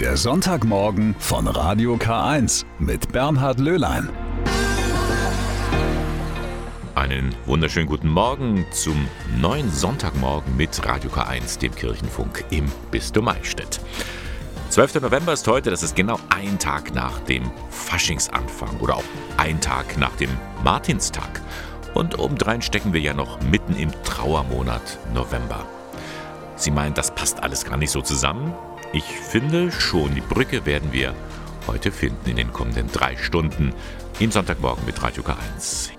[0.00, 4.10] Der Sonntagmorgen von Radio K1 mit Bernhard Löhlein.
[6.94, 13.80] Einen wunderschönen guten Morgen zum neuen Sonntagmorgen mit Radio K1, dem Kirchenfunk im Bistum Eichstätt.
[14.68, 15.00] 12.
[15.00, 19.04] November ist heute, das ist genau ein Tag nach dem Faschingsanfang oder auch
[19.38, 20.30] ein Tag nach dem
[20.62, 21.40] Martinstag.
[21.94, 25.64] Und obendrein stecken wir ja noch mitten im Trauermonat November.
[26.56, 28.52] Sie meinen, das passt alles gar nicht so zusammen?
[28.96, 31.14] Ich finde schon, die Brücke werden wir
[31.66, 33.74] heute finden in den kommenden drei Stunden
[34.20, 35.90] im Sonntagmorgen mit Radio K1.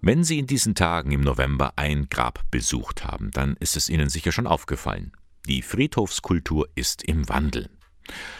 [0.00, 4.08] Wenn Sie in diesen Tagen im November ein Grab besucht haben, dann ist es Ihnen
[4.08, 5.12] sicher schon aufgefallen.
[5.46, 7.68] Die Friedhofskultur ist im Wandel.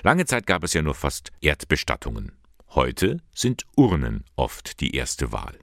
[0.02, 2.32] Lange Zeit gab es ja nur fast Erdbestattungen.
[2.70, 5.58] Heute sind Urnen oft die erste Wahl.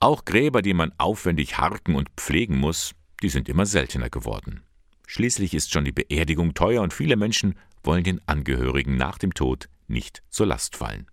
[0.00, 4.62] Auch Gräber, die man aufwendig harken und pflegen muss, die sind immer seltener geworden.
[5.10, 9.70] Schließlich ist schon die Beerdigung teuer und viele Menschen wollen den Angehörigen nach dem Tod
[9.86, 11.06] nicht zur Last fallen.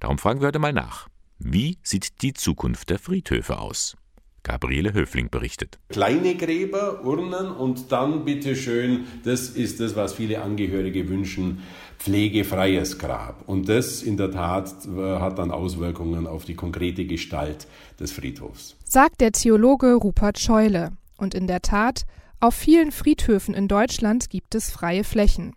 [0.00, 1.08] Darum fragen wir heute mal nach.
[1.38, 3.94] Wie sieht die Zukunft der Friedhöfe aus?
[4.42, 5.78] Gabriele Höfling berichtet.
[5.90, 11.62] Kleine Gräber, Urnen und dann bitteschön, das ist das, was viele Angehörige wünschen,
[11.98, 13.46] pflegefreies Grab.
[13.46, 17.66] Und das in der Tat äh, hat dann Auswirkungen auf die konkrete Gestalt
[18.00, 18.76] des Friedhofs.
[18.84, 20.92] Sagt der Theologe Rupert Scheule.
[21.18, 22.06] Und in der Tat,
[22.40, 25.54] auf vielen Friedhöfen in Deutschland gibt es freie Flächen.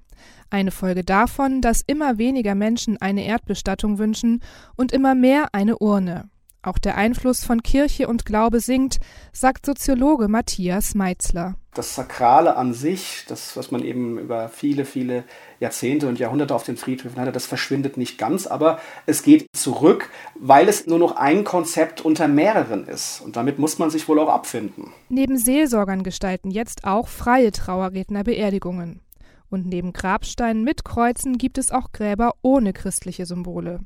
[0.50, 4.42] Eine Folge davon, dass immer weniger Menschen eine Erdbestattung wünschen
[4.76, 6.30] und immer mehr eine Urne.
[6.62, 9.00] Auch der Einfluss von Kirche und Glaube sinkt,
[9.32, 11.56] sagt Soziologe Matthias Meitzler.
[11.74, 15.24] Das Sakrale an sich, das, was man eben über viele, viele
[15.62, 20.10] Jahrzehnte und Jahrhunderte auf den Friedhöfen hatte, das verschwindet nicht ganz, aber es geht zurück,
[20.38, 23.22] weil es nur noch ein Konzept unter mehreren ist.
[23.22, 24.92] Und damit muss man sich wohl auch abfinden.
[25.08, 29.00] Neben Seelsorgern gestalten jetzt auch freie Trauerredner Beerdigungen.
[29.50, 33.80] Und neben Grabsteinen mit Kreuzen gibt es auch Gräber ohne christliche Symbole.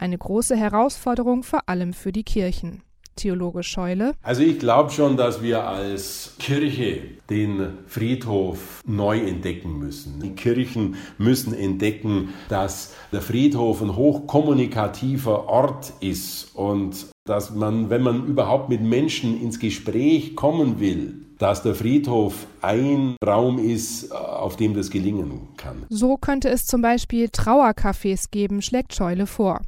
[0.00, 2.80] Eine große Herausforderung vor allem für die Kirchen.
[3.16, 4.14] Theologe Scheule.
[4.22, 10.18] Also ich glaube schon, dass wir als Kirche den Friedhof neu entdecken müssen.
[10.20, 18.02] Die Kirchen müssen entdecken, dass der Friedhof ein hochkommunikativer Ort ist und dass man, wenn
[18.02, 24.56] man überhaupt mit Menschen ins Gespräch kommen will, dass der Friedhof ein Raum ist, auf
[24.56, 25.84] dem das gelingen kann.
[25.90, 29.60] So könnte es zum Beispiel Trauercafés geben, schlägt Scheule vor.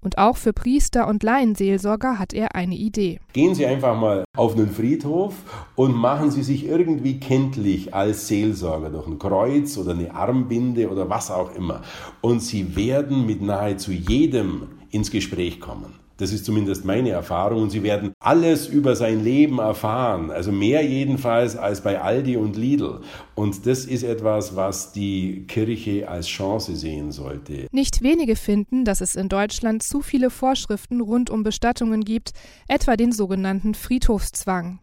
[0.00, 3.18] Und auch für Priester und Laienseelsorger hat er eine Idee.
[3.32, 5.34] Gehen Sie einfach mal auf einen Friedhof
[5.74, 11.10] und machen Sie sich irgendwie kenntlich als Seelsorger durch ein Kreuz oder eine Armbinde oder
[11.10, 11.82] was auch immer.
[12.20, 16.07] Und Sie werden mit nahezu jedem ins Gespräch kommen.
[16.18, 17.62] Das ist zumindest meine Erfahrung.
[17.62, 20.30] Und Sie werden alles über sein Leben erfahren.
[20.30, 23.00] Also mehr jedenfalls als bei Aldi und Lidl.
[23.36, 27.68] Und das ist etwas, was die Kirche als Chance sehen sollte.
[27.70, 32.32] Nicht wenige finden, dass es in Deutschland zu viele Vorschriften rund um Bestattungen gibt,
[32.66, 34.80] etwa den sogenannten Friedhofszwang.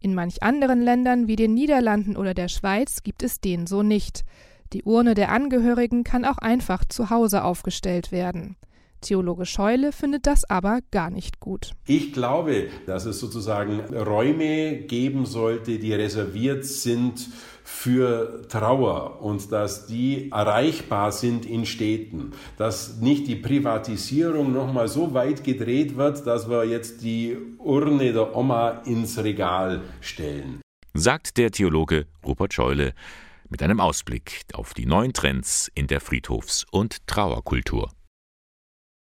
[0.00, 4.22] In manch anderen Ländern wie den Niederlanden oder der Schweiz gibt es den so nicht.
[4.74, 8.56] Die Urne der Angehörigen kann auch einfach zu Hause aufgestellt werden.
[9.04, 11.72] Theologe Scheule findet das aber gar nicht gut.
[11.86, 17.28] Ich glaube, dass es sozusagen Räume geben sollte, die reserviert sind
[17.62, 25.14] für Trauer und dass die erreichbar sind in Städten, dass nicht die Privatisierung nochmal so
[25.14, 30.60] weit gedreht wird, dass wir jetzt die Urne der Oma ins Regal stellen.
[30.92, 32.92] Sagt der Theologe Rupert Scheule
[33.48, 37.90] mit einem Ausblick auf die neuen Trends in der Friedhofs- und Trauerkultur.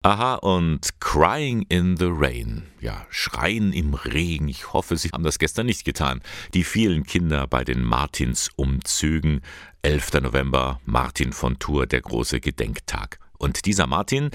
[0.04, 2.64] Aha, und Crying in the Rain.
[2.80, 4.48] Ja, Schreien im Regen.
[4.48, 6.22] Ich hoffe, Sie haben das gestern nicht getan.
[6.54, 9.42] Die vielen Kinder bei den Martinsumzügen.
[9.82, 10.14] 11.
[10.22, 13.20] November, Martin von Tours, der große Gedenktag.
[13.38, 14.30] Und dieser Martin,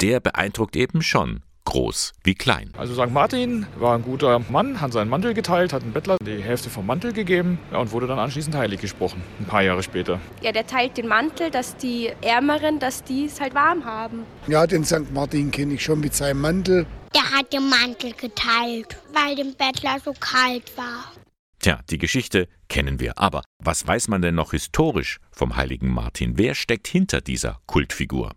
[0.00, 2.72] der beeindruckt eben schon groß wie klein.
[2.76, 3.12] Also St.
[3.12, 6.86] Martin war ein guter Mann, hat seinen Mantel geteilt, hat einem Bettler die Hälfte vom
[6.86, 10.20] Mantel gegeben ja, und wurde dann anschließend heilig gesprochen, ein paar Jahre später.
[10.42, 14.24] Ja, der teilt den Mantel, dass die Ärmeren, dass die es halt warm haben.
[14.46, 15.12] Ja, den St.
[15.12, 16.86] Martin kenne ich schon mit seinem Mantel.
[17.14, 21.12] Der hat den Mantel geteilt, weil dem Bettler so kalt war.
[21.60, 23.18] Tja, die Geschichte kennen wir.
[23.18, 26.38] Aber was weiß man denn noch historisch vom heiligen Martin?
[26.38, 28.32] Wer steckt hinter dieser Kultfigur?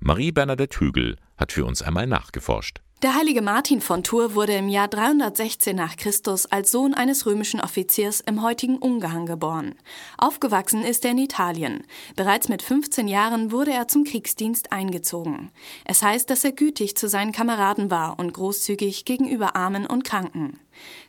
[0.00, 2.80] Marie Bernadette Hügel hat für uns einmal nachgeforscht.
[3.02, 7.58] Der heilige Martin von Tours wurde im Jahr 316 nach Christus als Sohn eines römischen
[7.58, 9.74] Offiziers im heutigen Ungarn geboren.
[10.18, 11.84] Aufgewachsen ist er in Italien.
[12.14, 15.50] Bereits mit 15 Jahren wurde er zum Kriegsdienst eingezogen.
[15.86, 20.60] Es heißt, dass er gütig zu seinen Kameraden war und großzügig gegenüber Armen und Kranken.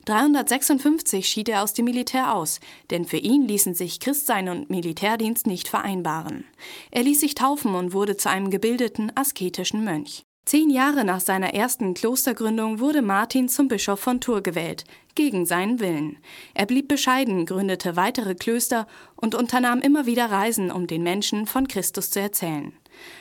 [0.05, 2.59] 356 schied er aus dem Militär aus,
[2.89, 6.45] denn für ihn ließen sich Christsein und Militärdienst nicht vereinbaren.
[6.91, 10.23] Er ließ sich taufen und wurde zu einem gebildeten, asketischen Mönch.
[10.45, 15.79] Zehn Jahre nach seiner ersten Klostergründung wurde Martin zum Bischof von Tours gewählt, gegen seinen
[15.79, 16.17] Willen.
[16.55, 21.67] Er blieb bescheiden, gründete weitere Klöster und unternahm immer wieder Reisen, um den Menschen von
[21.67, 22.73] Christus zu erzählen.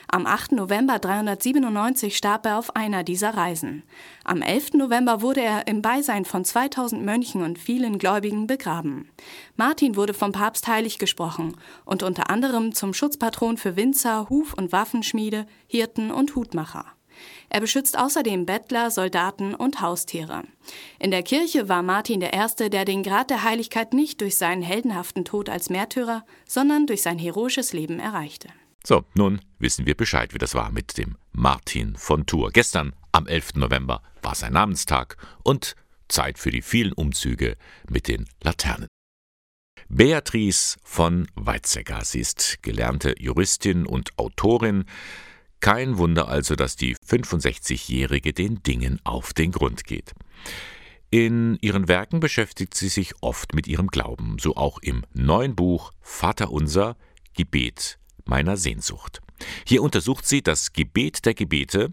[0.07, 0.53] Am 8.
[0.53, 3.83] November 397 starb er auf einer dieser Reisen.
[4.23, 4.73] Am 11.
[4.73, 9.09] November wurde er im Beisein von 2000 Mönchen und vielen Gläubigen begraben.
[9.55, 14.71] Martin wurde vom Papst heilig gesprochen und unter anderem zum Schutzpatron für Winzer, Huf- und
[14.71, 16.85] Waffenschmiede, Hirten und Hutmacher.
[17.49, 20.43] Er beschützt außerdem Bettler, Soldaten und Haustiere.
[20.99, 24.61] In der Kirche war Martin der Erste, der den Grad der Heiligkeit nicht durch seinen
[24.61, 28.47] heldenhaften Tod als Märtyrer, sondern durch sein heroisches Leben erreichte.
[28.85, 32.53] So, nun wissen wir Bescheid, wie das war mit dem Martin von Tours.
[32.53, 33.55] Gestern, am 11.
[33.55, 35.75] November, war sein Namenstag und
[36.07, 37.57] Zeit für die vielen Umzüge
[37.87, 38.87] mit den Laternen.
[39.87, 42.03] Beatrice von Weizsäcker.
[42.03, 44.85] Sie ist gelernte Juristin und Autorin.
[45.59, 50.13] Kein Wunder also, dass die 65-Jährige den Dingen auf den Grund geht.
[51.11, 55.91] In ihren Werken beschäftigt sie sich oft mit ihrem Glauben, so auch im neuen Buch
[56.01, 56.95] Vater unser
[57.35, 59.21] Gebet meiner Sehnsucht.
[59.65, 61.91] Hier untersucht sie das Gebet der Gebete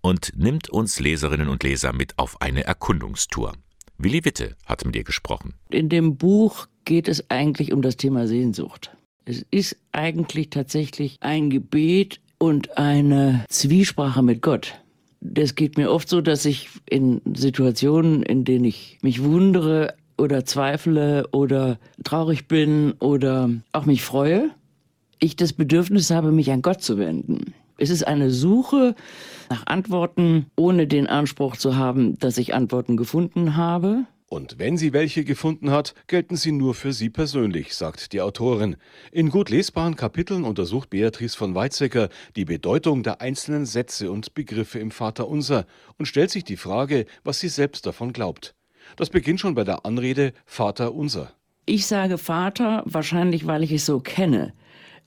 [0.00, 3.54] und nimmt uns Leserinnen und Leser mit auf eine Erkundungstour.
[3.98, 5.54] Willi Witte hat mit ihr gesprochen.
[5.68, 8.96] In dem Buch geht es eigentlich um das Thema Sehnsucht.
[9.24, 14.80] Es ist eigentlich tatsächlich ein Gebet und eine Zwiesprache mit Gott.
[15.20, 20.46] Das geht mir oft so, dass ich in Situationen, in denen ich mich wundere oder
[20.46, 24.50] zweifle oder traurig bin oder auch mich freue,
[25.20, 27.54] ich das Bedürfnis habe, mich an Gott zu wenden.
[27.78, 28.94] Es ist eine Suche
[29.48, 34.92] nach Antworten, ohne den Anspruch zu haben, dass ich Antworten gefunden habe, und wenn sie
[34.92, 38.76] welche gefunden hat, gelten sie nur für sie persönlich, sagt die Autorin.
[39.10, 44.78] In gut lesbaren Kapiteln untersucht Beatrice von Weizsäcker die Bedeutung der einzelnen Sätze und Begriffe
[44.78, 45.66] im Vaterunser
[45.98, 48.54] und stellt sich die Frage, was sie selbst davon glaubt.
[48.94, 51.32] Das beginnt schon bei der Anrede Vater unser.
[51.66, 54.52] Ich sage Vater wahrscheinlich, weil ich es so kenne.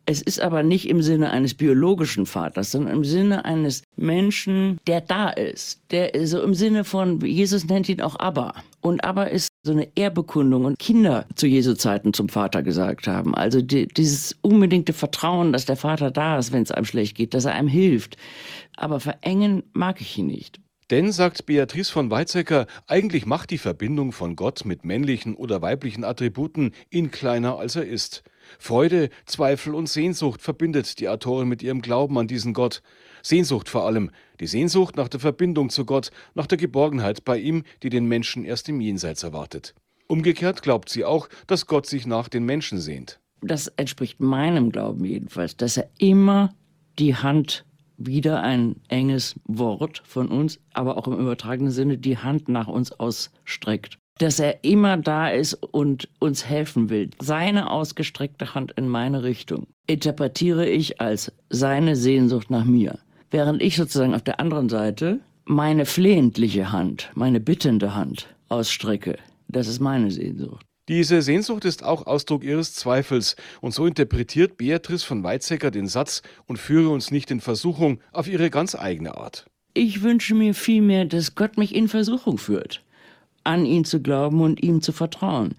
[0.06, 5.00] Es ist aber nicht im Sinne eines biologischen Vaters, sondern im Sinne eines Menschen, der
[5.00, 5.80] da ist.
[5.92, 8.54] Der so im Sinne von, Jesus nennt ihn auch Abba.
[8.82, 13.34] Und Abba ist so eine Ehrbekundung und Kinder zu Jesu Zeiten zum Vater gesagt haben.
[13.34, 17.34] Also die, dieses unbedingte Vertrauen, dass der Vater da ist, wenn es einem schlecht geht,
[17.34, 18.18] dass er einem hilft.
[18.76, 20.60] Aber verengen mag ich ihn nicht.
[20.90, 26.04] Denn, sagt Beatrice von Weizsäcker, eigentlich macht die Verbindung von Gott mit männlichen oder weiblichen
[26.04, 28.24] Attributen ihn kleiner, als er ist.
[28.60, 32.82] Freude, Zweifel und Sehnsucht verbindet die Autorin mit ihrem Glauben an diesen Gott.
[33.22, 37.64] Sehnsucht vor allem, die Sehnsucht nach der Verbindung zu Gott, nach der Geborgenheit bei ihm,
[37.82, 39.74] die den Menschen erst im Jenseits erwartet.
[40.08, 43.20] Umgekehrt glaubt sie auch, dass Gott sich nach den Menschen sehnt.
[43.42, 46.54] Das entspricht meinem Glauben jedenfalls, dass er immer
[47.00, 47.66] die Hand
[47.98, 52.92] wieder ein enges Wort von uns, aber auch im übertragenen Sinne die Hand nach uns
[52.92, 57.10] ausstreckt dass er immer da ist und uns helfen will.
[57.21, 63.00] Seine ausgestreckte Hand in meine Richtung interpretiere ich als seine Sehnsucht nach mir.
[63.31, 69.18] Während ich sozusagen auf der anderen Seite meine flehentliche Hand, meine bittende Hand ausstrecke.
[69.48, 70.65] Das ist meine Sehnsucht.
[70.89, 76.22] Diese Sehnsucht ist auch Ausdruck ihres Zweifels, und so interpretiert Beatrice von Weizsäcker den Satz
[76.46, 79.46] und führe uns nicht in Versuchung auf ihre ganz eigene Art.
[79.74, 82.84] Ich wünsche mir vielmehr, dass Gott mich in Versuchung führt
[83.44, 85.56] an ihn zu glauben und ihm zu vertrauen.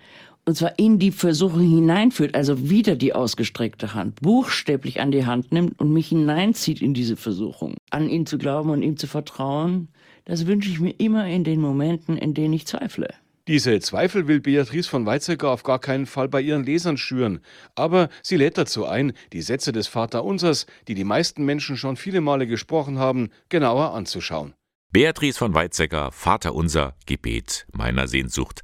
[0.46, 5.52] Und zwar in die Versuchung hineinführt, also wieder die ausgestreckte Hand, buchstäblich an die Hand
[5.52, 7.76] nimmt und mich hineinzieht in diese Versuchung.
[7.90, 9.88] An ihn zu glauben und ihm zu vertrauen,
[10.26, 13.08] das wünsche ich mir immer in den Momenten, in denen ich zweifle.
[13.46, 17.40] Diese Zweifel will Beatrice von Weizsäcker auf gar keinen Fall bei ihren Lesern schüren,
[17.74, 22.22] aber sie lädt dazu ein, die Sätze des Vaterunsers, die die meisten Menschen schon viele
[22.22, 24.54] Male gesprochen haben, genauer anzuschauen.
[24.94, 28.62] Beatrice von Weizsäcker, Vater unser, Gebet meiner Sehnsucht.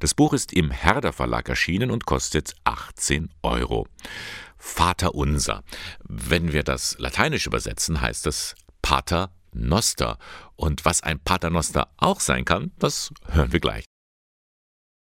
[0.00, 3.86] Das Buch ist im Herder Verlag erschienen und kostet 18 Euro.
[4.56, 5.62] Vater unser.
[6.02, 10.18] Wenn wir das lateinisch übersetzen, heißt das Pater Noster.
[10.56, 13.84] Und was ein Pater Noster auch sein kann, das hören wir gleich.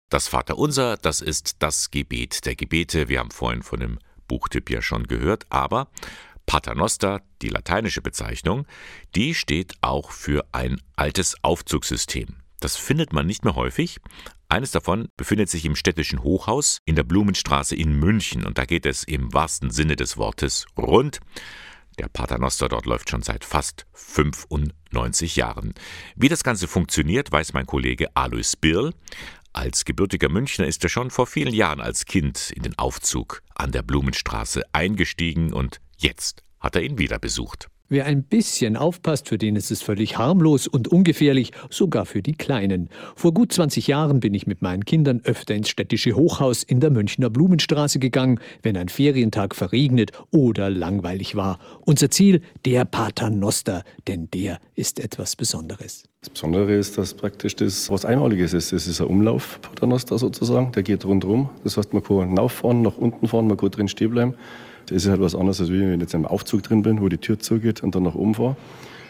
[0.10, 3.08] Das Vater unser, das ist das Gebet der Gebete.
[3.08, 5.88] Wir haben vorhin von dem Buchtipp ja schon gehört, aber
[6.48, 8.66] Paternoster, die lateinische Bezeichnung,
[9.16, 12.38] die steht auch für ein altes Aufzugssystem.
[12.60, 14.00] Das findet man nicht mehr häufig.
[14.50, 18.86] Eines davon befindet sich im städtischen Hochhaus in der Blumenstraße in München und da geht
[18.86, 21.20] es im wahrsten Sinne des Wortes rund.
[22.00, 25.74] Der Paternoster dort läuft schon seit fast 95 Jahren.
[26.16, 28.94] Wie das Ganze funktioniert, weiß mein Kollege Alois Birl.
[29.52, 33.72] Als gebürtiger Münchner ist er schon vor vielen Jahren als Kind in den Aufzug an
[33.72, 37.70] der Blumenstraße eingestiegen und jetzt hat er ihn wieder besucht.
[37.90, 42.34] Wer ein bisschen aufpasst, für den ist es völlig harmlos und ungefährlich, sogar für die
[42.34, 42.90] Kleinen.
[43.16, 46.90] Vor gut 20 Jahren bin ich mit meinen Kindern öfter ins städtische Hochhaus in der
[46.90, 51.60] Münchner Blumenstraße gegangen, wenn ein Ferientag verregnet oder langweilig war.
[51.86, 56.04] Unser Ziel, der Paternoster, denn der ist etwas Besonderes.
[56.20, 58.74] Das Besondere ist, dass praktisch das was Einmaliges ist.
[58.74, 61.50] Das ist ein Umlauf Paternoster sozusagen, der geht rundherum.
[61.64, 64.34] Das heißt, man kann rauffahren, nach unten fahren, man kann drin stehen bleiben.
[64.88, 67.18] Das ist halt was anderes, als wenn ich jetzt im Aufzug drin bin, wo die
[67.18, 68.56] Tür zugeht und dann nach oben fahre.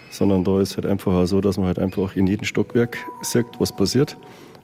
[0.10, 3.76] Sondern da ist halt einfach so, dass man halt einfach in jedem Stockwerk sieht, was
[3.76, 4.18] passiert.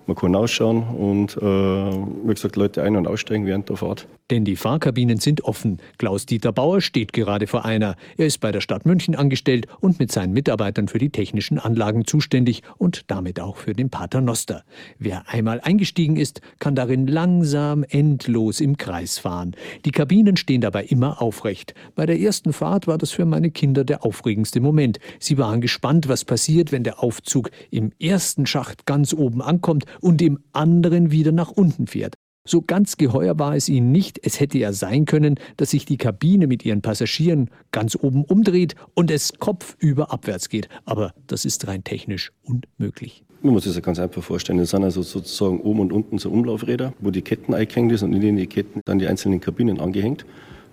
[0.06, 4.08] Man kann ausschauen und, äh, wie gesagt, Leute ein- und aussteigen während der Fahrt.
[4.32, 5.80] Denn die Fahrkabinen sind offen.
[5.98, 7.96] Klaus-Dieter Bauer steht gerade vor einer.
[8.18, 12.06] Er ist bei der Stadt München angestellt und mit seinen Mitarbeitern für die technischen Anlagen
[12.06, 14.64] zuständig und damit auch für den Paternoster.
[14.98, 19.56] Wer einmal eingestiegen ist, kann darin langsam endlos im Kreis fahren.
[19.86, 21.74] Die Kabinen stehen dabei immer aufrecht.
[21.96, 25.00] Bei der ersten Fahrt war das für meine Kinder der aufregendste Moment.
[25.20, 30.22] Sie waren gespannt, was passiert, wenn der Aufzug im ersten Schacht ganz oben ankommt und
[30.22, 32.16] im anderen wieder nach unten fährt.
[32.46, 35.96] So ganz geheuer war es ihnen nicht, es hätte ja sein können, dass sich die
[35.96, 40.68] Kabine mit ihren Passagieren ganz oben umdreht und es kopfüber abwärts geht.
[40.84, 43.24] Aber das ist rein technisch unmöglich.
[43.42, 44.60] Man muss sich das ganz einfach vorstellen.
[44.60, 48.22] Das sind also sozusagen oben und unten so Umlaufräder, wo die Ketten eingehängt sind und
[48.22, 50.26] in den Ketten dann die einzelnen Kabinen angehängt.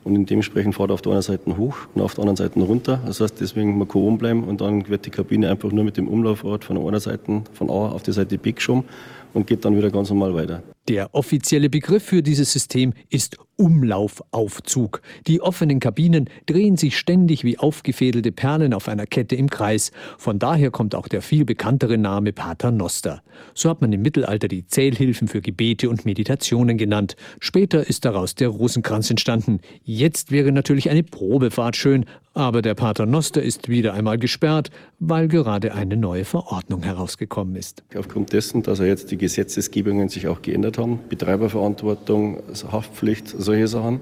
[0.02, 3.00] Und dementsprechend fährt er auf der einen Seite hoch und auf der anderen Seite runter.
[3.06, 5.96] Das heißt, deswegen man kann oben bleiben und dann wird die Kabine einfach nur mit
[5.96, 8.84] dem Umlaufrad von der einen Seite, von A auf die Seite B geschoben
[9.34, 10.62] und geht dann wieder ganz normal weiter.
[10.88, 15.02] Der offizielle Begriff für dieses System ist Umlaufaufzug.
[15.26, 19.92] Die offenen Kabinen drehen sich ständig wie aufgefädelte Perlen auf einer Kette im Kreis.
[20.18, 23.22] Von daher kommt auch der viel bekanntere Name Paternoster.
[23.54, 27.16] So hat man im Mittelalter die Zählhilfen für Gebete und Meditationen genannt.
[27.38, 29.60] Später ist daraus der Rosenkranz entstanden.
[29.84, 35.74] Jetzt wäre natürlich eine Probefahrt schön, aber der Paternoster ist wieder einmal gesperrt, weil gerade
[35.74, 37.82] eine neue Verordnung herausgekommen ist.
[37.96, 44.00] Aufgrund dessen, dass jetzt die Gesetzesgebungen sich auch geändert haben, Betreiberverantwortung, Haftpflicht, solche Sachen,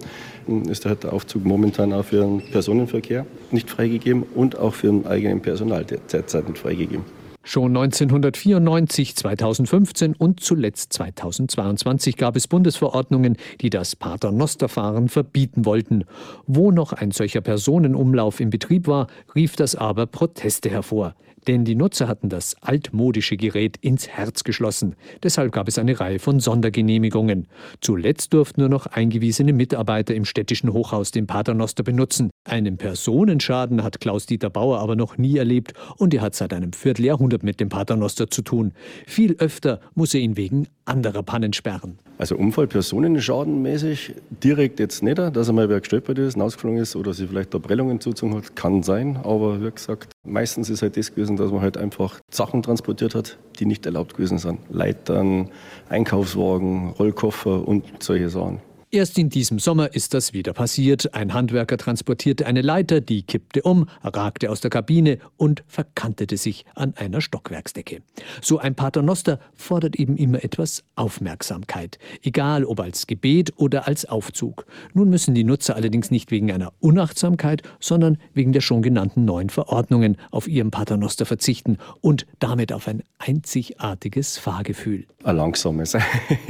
[0.68, 5.40] ist der Aufzug momentan auch für den Personenverkehr nicht freigegeben und auch für den eigenen
[5.40, 7.17] Personal derzeit nicht freigegeben.
[7.42, 16.04] Schon 1994, 2015 und zuletzt 2022 gab es Bundesverordnungen, die das Paternosterfahren verbieten wollten.
[16.46, 21.14] Wo noch ein solcher Personenumlauf in Betrieb war, rief das aber Proteste hervor.
[21.48, 24.96] Denn die Nutzer hatten das altmodische Gerät ins Herz geschlossen.
[25.22, 27.46] Deshalb gab es eine Reihe von Sondergenehmigungen.
[27.80, 32.28] Zuletzt durften nur noch eingewiesene Mitarbeiter im städtischen Hochhaus den Paternoster benutzen.
[32.44, 37.42] Einen Personenschaden hat Klaus-Dieter Bauer aber noch nie erlebt und er hat seit einem Vierteljahrhundert
[37.42, 38.74] mit dem Paternoster zu tun.
[39.06, 41.98] Viel öfter muss er ihn wegen anderer Pannen sperren.
[42.18, 47.14] Also Unfall personenschadenmäßig direkt jetzt nicht, dass er mal wer gestolpert ist, ausgeflogen ist oder
[47.14, 49.16] sich vielleicht da Prellungen zugezogen hat, kann sein.
[49.22, 53.38] Aber wie gesagt, meistens ist halt das gewesen, dass man halt einfach Sachen transportiert hat,
[53.58, 54.60] die nicht erlaubt gewesen sind.
[54.70, 55.50] Leitern,
[55.88, 58.60] Einkaufswagen, Rollkoffer und solche Sachen.
[58.90, 61.12] Erst in diesem Sommer ist das wieder passiert.
[61.12, 66.64] Ein Handwerker transportierte eine Leiter, die kippte um, ragte aus der Kabine und verkantete sich
[66.74, 68.00] an einer Stockwerksdecke.
[68.40, 74.64] So ein Paternoster fordert eben immer etwas Aufmerksamkeit, egal ob als Gebet oder als Aufzug.
[74.94, 79.50] Nun müssen die Nutzer allerdings nicht wegen einer Unachtsamkeit, sondern wegen der schon genannten neuen
[79.50, 85.04] Verordnungen auf ihrem Paternoster verzichten und damit auf ein einzigartiges Fahrgefühl.
[85.24, 85.94] Ein langsames.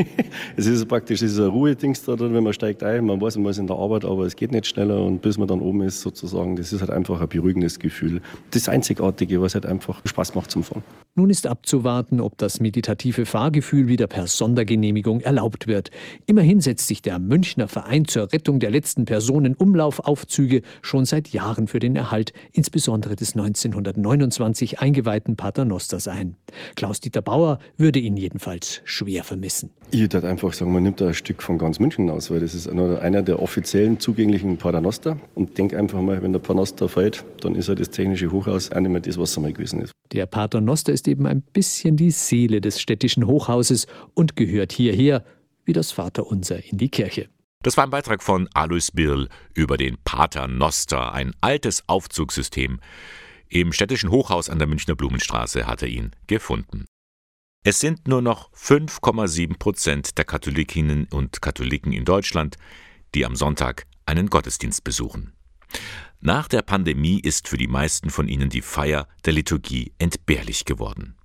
[0.57, 3.67] es ist praktisch dieser Ruhedings da wenn man steigt ein, man weiß, man ist in
[3.67, 6.73] der Arbeit, aber es geht nicht schneller und bis man dann oben ist sozusagen, das
[6.73, 8.21] ist halt einfach ein beruhigendes Gefühl.
[8.51, 10.83] Das Einzigartige, was halt einfach Spaß macht zum Fahren.
[11.15, 15.91] Nun ist abzuwarten, ob das meditative Fahrgefühl wieder per Sondergenehmigung erlaubt wird.
[16.27, 21.81] Immerhin setzt sich der Münchner Verein zur Rettung der letzten Personenumlaufaufzüge schon seit Jahren für
[21.81, 26.37] den Erhalt insbesondere des 1929 eingeweihten Paternosters ein.
[26.77, 29.71] Klaus-Dieter Bauer würde ihn jedenfalls schwer vermissen.
[29.91, 32.55] Ich würde einfach sagen, man nimmt da ein Stück von ganz München aus, weil das
[32.55, 35.19] ist einer der offiziellen zugänglichen Paternoster.
[35.35, 38.81] Und denk einfach mal, wenn der Paternoster fällt, dann ist ja das technische Hochhaus auch
[38.81, 39.93] nicht mehr das, was es mal gewesen ist.
[40.13, 45.25] Der Paternoster ist eben ein bisschen die Seele des städtischen Hochhauses und gehört hierher,
[45.65, 47.29] wie das Vaterunser in die Kirche.
[47.63, 52.81] Das war ein Beitrag von Alois Birl über den Pater Noster, ein altes Aufzugssystem.
[53.49, 56.85] Im städtischen Hochhaus an der Münchner Blumenstraße hat er ihn gefunden.
[57.71, 62.57] Es sind nur noch 5,7 Prozent der Katholikinnen und Katholiken in Deutschland,
[63.15, 65.35] die am Sonntag einen Gottesdienst besuchen.
[66.19, 71.19] Nach der Pandemie ist für die meisten von ihnen die Feier der Liturgie entbehrlich geworden.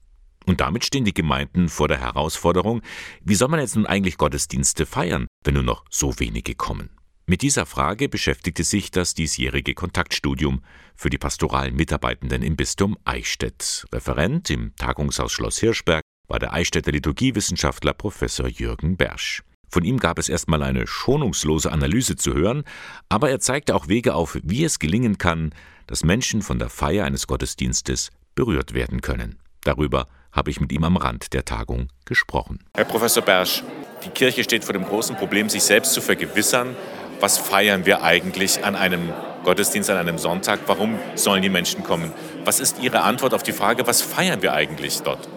[0.45, 2.81] Und damit stehen die Gemeinden vor der Herausforderung,
[3.23, 6.89] wie soll man jetzt nun eigentlich Gottesdienste feiern, wenn nur noch so wenige kommen?
[7.25, 10.61] Mit dieser Frage beschäftigte sich das diesjährige Kontaktstudium
[10.93, 13.85] für die pastoralen Mitarbeitenden im Bistum Eichstätt.
[13.93, 19.43] Referent im Tagungshaus Schloss Hirschberg war der Eichstätter Liturgiewissenschaftler Professor Jürgen Bersch.
[19.69, 22.63] Von ihm gab es erstmal eine schonungslose Analyse zu hören,
[23.09, 25.53] aber er zeigte auch Wege auf, wie es gelingen kann,
[25.87, 29.39] dass Menschen von der Feier eines Gottesdienstes berührt werden können.
[29.63, 32.59] Darüber habe ich mit ihm am Rand der Tagung gesprochen.
[32.75, 33.63] Herr Professor Bersch,
[34.05, 36.75] die Kirche steht vor dem großen Problem, sich selbst zu vergewissern,
[37.19, 39.11] was feiern wir eigentlich an einem
[39.43, 42.11] Gottesdienst, an einem Sonntag, warum sollen die Menschen kommen?
[42.43, 45.27] Was ist Ihre Antwort auf die Frage, was feiern wir eigentlich dort?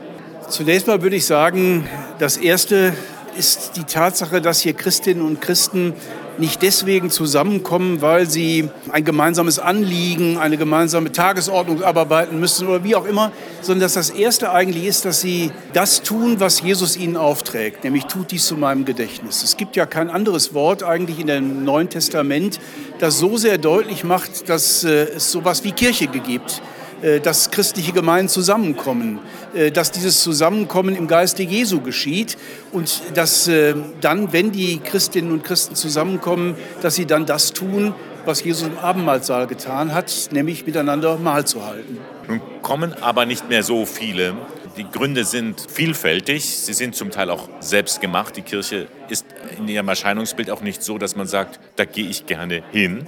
[0.49, 1.88] Zunächst mal würde ich sagen,
[2.21, 2.95] das Erste
[3.37, 5.93] ist die Tatsache, dass hier Christinnen und Christen
[6.38, 12.95] nicht deswegen zusammenkommen, weil sie ein gemeinsames Anliegen, eine gemeinsame Tagesordnung abarbeiten müssen oder wie
[12.95, 17.17] auch immer, sondern dass das Erste eigentlich ist, dass sie das tun, was Jesus ihnen
[17.17, 19.43] aufträgt, nämlich tut dies zu meinem Gedächtnis.
[19.43, 22.61] Es gibt ja kein anderes Wort eigentlich in dem Neuen Testament,
[23.00, 26.75] das so sehr deutlich macht, dass äh, es sowas wie Kirche gibt äh,
[27.23, 29.19] dass christliche Gemeinden zusammenkommen,
[29.55, 32.37] äh, dass dieses Zusammenkommen im Geiste Jesu geschieht
[32.73, 37.95] und dass äh, dann, wenn die Christinnen und Christen zusammenkommen, dass sie dann das tun,
[38.25, 41.99] was Jesus im Abendmahlsaal getan hat, nämlich miteinander Mahl zu halten.
[42.29, 44.35] Nun kommen aber nicht mehr so viele.
[44.76, 48.37] Die Gründe sind vielfältig, sie sind zum Teil auch selbst gemacht.
[48.37, 49.25] Die Kirche ist
[49.57, 53.07] in ihrem Erscheinungsbild auch nicht so, dass man sagt, da gehe ich gerne hin.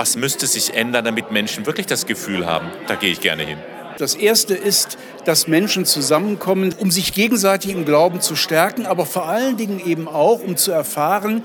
[0.00, 3.58] Was müsste sich ändern, damit Menschen wirklich das Gefühl haben, da gehe ich gerne hin?
[3.98, 9.28] Das Erste ist, dass Menschen zusammenkommen, um sich gegenseitig im Glauben zu stärken, aber vor
[9.28, 11.42] allen Dingen eben auch, um zu erfahren,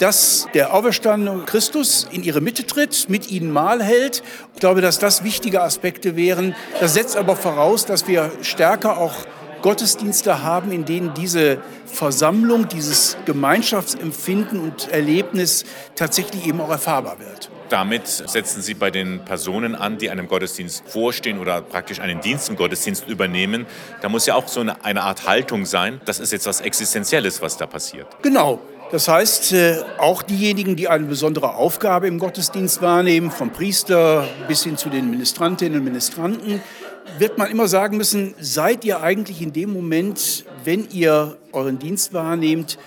[0.00, 4.22] dass der auferstandene Christus in ihre Mitte tritt, mit ihnen Mahl hält.
[4.52, 6.54] Ich glaube, dass das wichtige Aspekte wären.
[6.80, 9.14] Das setzt aber voraus, dass wir stärker auch
[9.62, 11.56] Gottesdienste haben, in denen diese
[11.86, 15.64] Versammlung, dieses Gemeinschaftsempfinden und Erlebnis
[15.96, 17.48] tatsächlich eben auch erfahrbar wird.
[17.74, 22.48] Damit setzen Sie bei den Personen an, die einem Gottesdienst vorstehen oder praktisch einen Dienst
[22.48, 23.66] im Gottesdienst übernehmen.
[24.00, 26.00] Da muss ja auch so eine, eine Art Haltung sein.
[26.04, 28.06] Das ist jetzt was Existenzielles, was da passiert.
[28.22, 28.60] Genau.
[28.92, 34.62] Das heißt, äh, auch diejenigen, die eine besondere Aufgabe im Gottesdienst wahrnehmen, vom Priester bis
[34.62, 36.62] hin zu den Ministrantinnen und Ministranten,
[37.18, 42.12] wird man immer sagen müssen, seid ihr eigentlich in dem Moment, wenn ihr euren Dienst
[42.12, 42.78] wahrnehmt,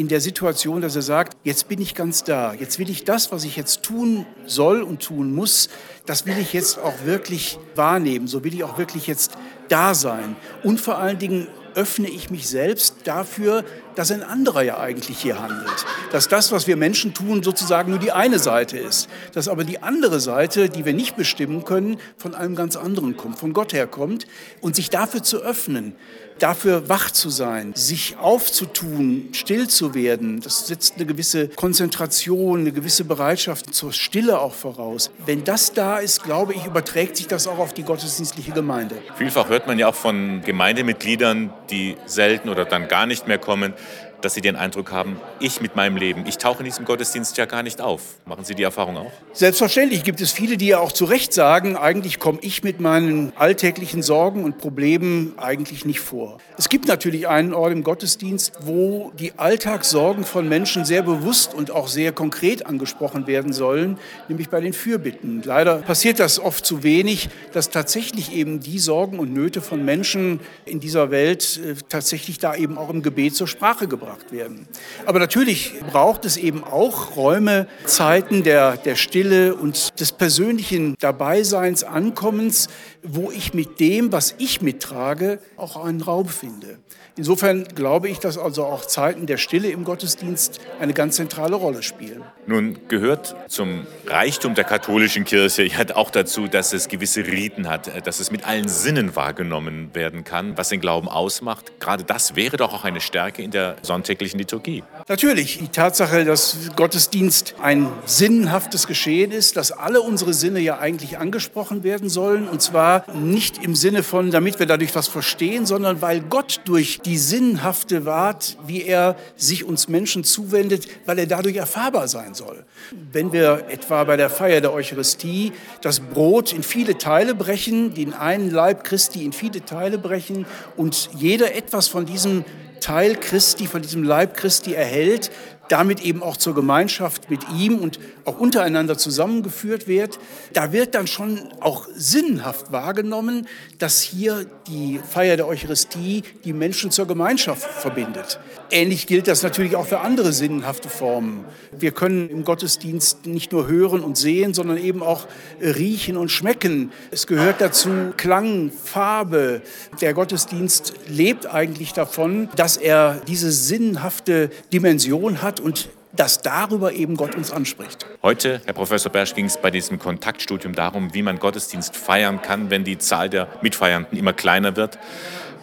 [0.00, 3.32] in der Situation, dass er sagt, jetzt bin ich ganz da, jetzt will ich das,
[3.32, 5.68] was ich jetzt tun soll und tun muss,
[6.06, 9.32] das will ich jetzt auch wirklich wahrnehmen, so will ich auch wirklich jetzt
[9.68, 10.36] da sein.
[10.64, 13.62] Und vor allen Dingen öffne ich mich selbst dafür,
[13.94, 15.86] dass ein anderer ja eigentlich hier handelt.
[16.12, 19.08] Dass das, was wir Menschen tun, sozusagen nur die eine Seite ist.
[19.32, 23.38] Dass aber die andere Seite, die wir nicht bestimmen können, von einem ganz anderen kommt,
[23.38, 24.26] von Gott herkommt.
[24.60, 25.94] Und sich dafür zu öffnen,
[26.42, 32.72] dafür wach zu sein, sich aufzutun, still zu werden, das setzt eine gewisse Konzentration, eine
[32.72, 35.10] gewisse Bereitschaft zur Stille auch voraus.
[35.26, 38.96] Wenn das da ist, glaube ich, überträgt sich das auch auf die gottesdienstliche Gemeinde.
[39.16, 43.74] Vielfach hört man ja auch von Gemeindemitgliedern, die selten oder dann gar nicht mehr kommen,
[44.22, 47.46] dass Sie den Eindruck haben, ich mit meinem Leben, ich tauche in diesem Gottesdienst ja
[47.46, 48.02] gar nicht auf.
[48.26, 49.12] Machen Sie die Erfahrung auch?
[49.32, 53.32] Selbstverständlich gibt es viele, die ja auch zu Recht sagen, eigentlich komme ich mit meinen
[53.36, 56.38] alltäglichen Sorgen und Problemen eigentlich nicht vor.
[56.58, 61.70] Es gibt natürlich einen Ort im Gottesdienst, wo die Alltagssorgen von Menschen sehr bewusst und
[61.70, 65.42] auch sehr konkret angesprochen werden sollen, nämlich bei den Fürbitten.
[65.44, 70.40] Leider passiert das oft zu wenig, dass tatsächlich eben die Sorgen und Nöte von Menschen
[70.64, 74.66] in dieser Welt äh, tatsächlich da eben auch im Gebet zur Sprache gebracht gebracht werden.
[75.06, 81.84] Aber natürlich braucht es eben auch Räume, Zeiten der, der Stille und des persönlichen Dabeiseins,
[81.84, 82.68] Ankommens,
[83.02, 86.78] wo ich mit dem, was ich mittrage, auch einen Raum finde.
[87.20, 91.82] Insofern glaube ich, dass also auch Zeiten der Stille im Gottesdienst eine ganz zentrale Rolle
[91.82, 92.22] spielen.
[92.46, 98.06] Nun gehört zum Reichtum der katholischen Kirche ja auch dazu, dass es gewisse Riten hat,
[98.06, 101.78] dass es mit allen Sinnen wahrgenommen werden kann, was den Glauben ausmacht.
[101.78, 104.82] Gerade das wäre doch auch eine Stärke in der sonntäglichen Liturgie.
[105.06, 111.18] Natürlich, die Tatsache, dass Gottesdienst ein sinnhaftes Geschehen ist, dass alle unsere Sinne ja eigentlich
[111.18, 112.48] angesprochen werden sollen.
[112.48, 117.00] Und zwar nicht im Sinne von, damit wir dadurch was verstehen, sondern weil Gott durch
[117.00, 122.64] die sinnhafte Art, wie er sich uns Menschen zuwendet, weil er dadurch erfahrbar sein soll.
[123.12, 128.12] Wenn wir etwa bei der Feier der Eucharistie das Brot in viele Teile brechen, den
[128.12, 130.46] einen Leib Christi in viele Teile brechen
[130.76, 132.44] und jeder etwas von diesem
[132.80, 135.30] Teil Christi, von diesem Leib Christi erhält,
[135.70, 140.18] damit eben auch zur Gemeinschaft mit ihm und auch untereinander zusammengeführt wird,
[140.52, 143.46] da wird dann schon auch sinnhaft wahrgenommen,
[143.78, 148.40] dass hier die Feier der Eucharistie die Menschen zur Gemeinschaft verbindet.
[148.72, 151.44] Ähnlich gilt das natürlich auch für andere sinnhafte Formen.
[151.76, 155.26] Wir können im Gottesdienst nicht nur hören und sehen, sondern eben auch
[155.60, 156.92] riechen und schmecken.
[157.10, 159.62] Es gehört dazu Klang, Farbe.
[160.00, 167.34] Der Gottesdienst lebt eigentlich davon, dass er diese sinnhafte Dimension und dass darüber eben Gott
[167.34, 168.06] uns anspricht.
[168.22, 172.70] Heute, Herr Professor Bersch, ging es bei diesem Kontaktstudium darum, wie man Gottesdienst feiern kann,
[172.70, 174.98] wenn die Zahl der Mitfeiernden immer kleiner wird.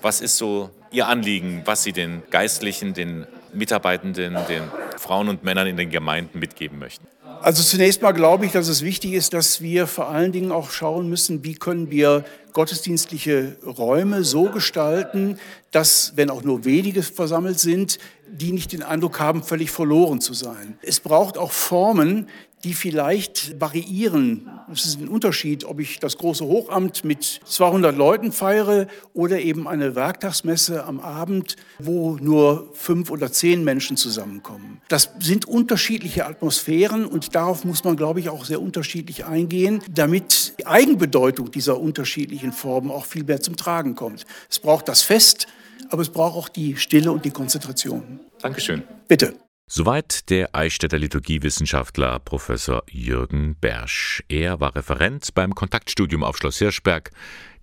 [0.02, 4.64] Was ist so Ihr Anliegen, was Sie den Geistlichen, den Mitarbeitenden, den
[4.98, 7.08] Frauen und Männern in den Gemeinden mitgeben möchten?
[7.42, 10.72] Also zunächst mal glaube ich, dass es wichtig ist, dass wir vor allen Dingen auch
[10.72, 15.40] schauen müssen, wie können wir gottesdienstliche Räume so gestalten,
[15.72, 20.34] dass, wenn auch nur wenige versammelt sind, die nicht den Eindruck haben, völlig verloren zu
[20.34, 20.78] sein.
[20.82, 22.28] Es braucht auch Formen,
[22.68, 24.50] die vielleicht variieren.
[24.70, 29.70] Es ist ein Unterschied, ob ich das große Hochamt mit 200 Leuten feiere oder eben
[29.70, 34.82] eine Werktagsmesse am Abend, wo nur fünf oder zehn Menschen zusammenkommen.
[34.90, 40.60] Das sind unterschiedliche Atmosphären und darauf muss man, glaube ich, auch sehr unterschiedlich eingehen, damit
[40.60, 44.26] die Eigenbedeutung dieser unterschiedlichen Formen auch viel mehr zum Tragen kommt.
[44.50, 45.48] Es braucht das Fest,
[45.88, 48.20] aber es braucht auch die Stille und die Konzentration.
[48.42, 48.84] Dankeschön.
[49.08, 49.47] Bitte.
[49.70, 54.24] Soweit der Eichstätter Liturgiewissenschaftler Professor Jürgen Bersch.
[54.30, 57.12] Er war Referent beim Kontaktstudium auf Schloss Hirschberg.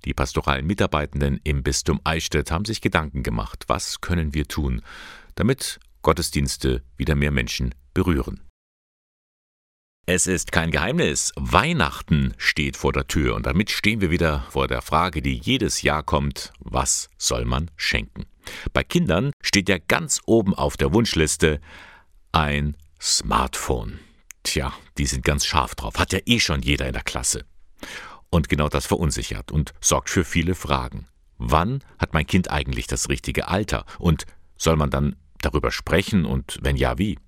[0.05, 4.83] Die pastoralen Mitarbeitenden im Bistum Eichstätt haben sich Gedanken gemacht, was können wir tun,
[5.35, 8.43] damit Gottesdienste wieder mehr Menschen berühren.
[10.05, 14.69] Es ist kein Geheimnis, Weihnachten steht vor der Tür und damit stehen wir wieder vor
[14.69, 18.27] der Frage, die jedes Jahr kommt, was soll man schenken?
[18.75, 21.63] Bei Kindern steht ja ganz oben auf der Wunschliste
[22.35, 24.01] ein Smartphone.
[24.43, 27.45] Tja, die sind ganz scharf drauf, hat ja eh schon jeder in der Klasse.
[28.29, 31.07] Und genau das verunsichert und sorgt für viele Fragen.
[31.39, 33.87] Wann hat mein Kind eigentlich das richtige Alter?
[33.99, 37.21] Und soll man dann darüber sprechen und wenn ja, wie?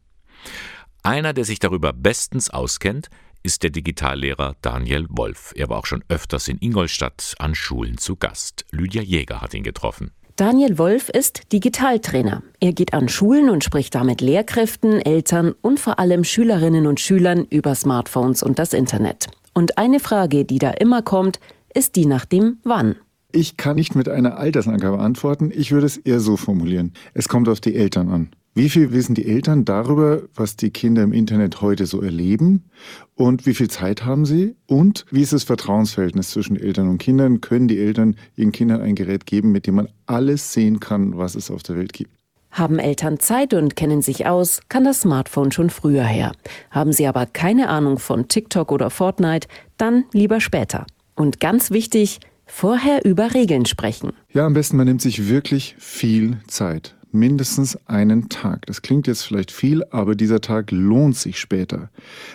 [1.04, 3.08] Einer, der sich darüber bestens auskennt,
[3.44, 5.52] ist der Digitallehrer Daniel Wolf.
[5.54, 8.64] Er war auch schon öfters in Ingolstadt an Schulen zu Gast.
[8.72, 10.10] Lydia Jäger hat ihn getroffen.
[10.36, 12.42] Daniel Wolf ist Digitaltrainer.
[12.60, 17.46] Er geht an Schulen und spricht damit Lehrkräften, Eltern und vor allem Schülerinnen und Schülern
[17.48, 19.28] über Smartphones und das Internet.
[19.54, 21.40] Und eine Frage, die da immer kommt,
[21.72, 22.96] ist die nach dem Wann.
[23.32, 25.50] Ich kann nicht mit einer Altersangabe antworten.
[25.54, 26.92] Ich würde es eher so formulieren.
[27.14, 28.30] Es kommt auf die Eltern an.
[28.56, 32.70] Wie viel wissen die Eltern darüber, was die Kinder im Internet heute so erleben?
[33.14, 34.56] Und wie viel Zeit haben sie?
[34.66, 37.42] Und wie ist das Vertrauensverhältnis zwischen Eltern und Kindern?
[37.42, 41.34] Können die Eltern ihren Kindern ein Gerät geben, mit dem man alles sehen kann, was
[41.34, 42.10] es auf der Welt gibt?
[42.50, 46.32] Haben Eltern Zeit und kennen sich aus, kann das Smartphone schon früher her.
[46.70, 50.86] Haben sie aber keine Ahnung von TikTok oder Fortnite, dann lieber später.
[51.14, 54.12] Und ganz wichtig, vorher über Regeln sprechen.
[54.32, 58.66] Ja, am besten man nimmt sich wirklich viel Zeit mindestens einen Tag.
[58.66, 61.90] Das klingt jetzt vielleicht viel, aber dieser Tag lohnt sich später.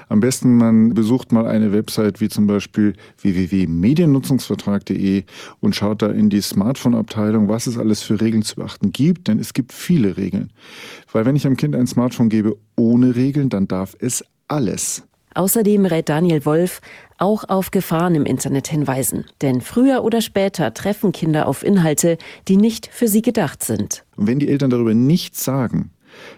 [0.10, 5.24] Am besten man besucht mal eine Website wie zum Beispiel www.mediennutzungsvertrag.de
[5.60, 9.40] und schaut da in die Smartphone-Abteilung, was es alles für Regeln zu beachten gibt, denn
[9.40, 10.52] es gibt viele Regeln.
[11.12, 15.04] Weil wenn ich einem Kind ein Smartphone gebe ohne Regeln, dann darf es alles.
[15.34, 16.82] Außerdem rät Daniel Wolf,
[17.18, 19.26] auch auf Gefahren im Internet hinweisen.
[19.42, 22.18] Denn früher oder später treffen Kinder auf Inhalte,
[22.48, 24.04] die nicht für sie gedacht sind.
[24.18, 25.92] Wenn die Eltern darüber nichts sagen,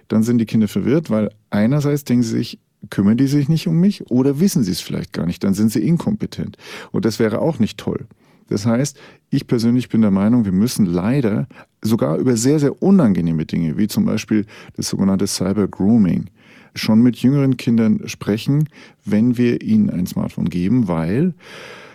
[0.07, 3.79] dann sind die Kinder verwirrt, weil einerseits denken sie sich, kümmern die sich nicht um
[3.79, 6.57] mich oder wissen sie es vielleicht gar nicht, dann sind sie inkompetent.
[6.91, 8.07] Und das wäre auch nicht toll.
[8.49, 11.47] Das heißt, ich persönlich bin der Meinung, wir müssen leider
[11.81, 16.29] sogar über sehr, sehr unangenehme Dinge, wie zum Beispiel das sogenannte Cyber Grooming,
[16.75, 18.69] schon mit jüngeren Kindern sprechen,
[19.05, 21.33] wenn wir ihnen ein Smartphone geben, weil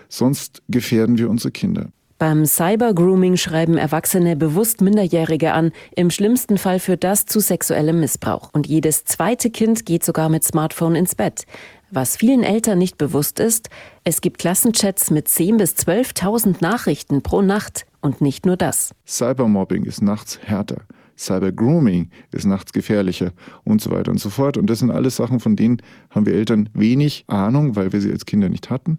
[0.08, 1.88] sonst gefährden wir unsere Kinder.
[2.18, 5.70] Beim Cybergrooming schreiben Erwachsene bewusst Minderjährige an.
[5.94, 8.50] Im schlimmsten Fall führt das zu sexuellem Missbrauch.
[8.52, 11.44] Und jedes zweite Kind geht sogar mit Smartphone ins Bett.
[11.92, 13.70] Was vielen Eltern nicht bewusst ist,
[14.02, 17.86] es gibt Klassenchats mit 10.000 bis 12.000 Nachrichten pro Nacht.
[18.00, 18.90] Und nicht nur das.
[19.06, 20.82] Cybermobbing ist nachts härter.
[21.18, 23.32] Cyber-Grooming ist nachts gefährlicher
[23.64, 24.56] und so weiter und so fort.
[24.56, 28.10] Und das sind alles Sachen, von denen haben wir Eltern wenig Ahnung, weil wir sie
[28.10, 28.98] als Kinder nicht hatten.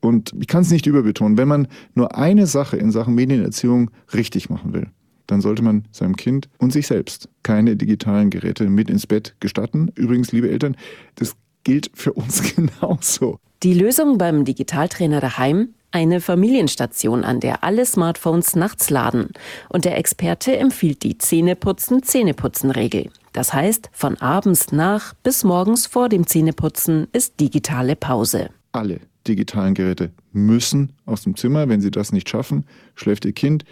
[0.00, 4.50] Und ich kann es nicht überbetonen, wenn man nur eine Sache in Sachen Medienerziehung richtig
[4.50, 4.88] machen will,
[5.26, 9.90] dann sollte man seinem Kind und sich selbst keine digitalen Geräte mit ins Bett gestatten.
[9.94, 10.76] Übrigens, liebe Eltern,
[11.16, 13.40] das gilt für uns genauso.
[13.62, 15.70] Die Lösung beim Digitaltrainer daheim?
[15.96, 19.30] Eine Familienstation, an der alle Smartphones nachts laden.
[19.70, 23.08] Und der Experte empfiehlt die Zähneputzen-Zähneputzen-Regel.
[23.32, 28.50] Das heißt, von abends nach bis morgens vor dem Zähneputzen ist digitale Pause.
[28.72, 31.66] Alle digitalen Geräte müssen aus dem Zimmer.
[31.70, 33.64] Wenn sie das nicht schaffen, schläft ihr Kind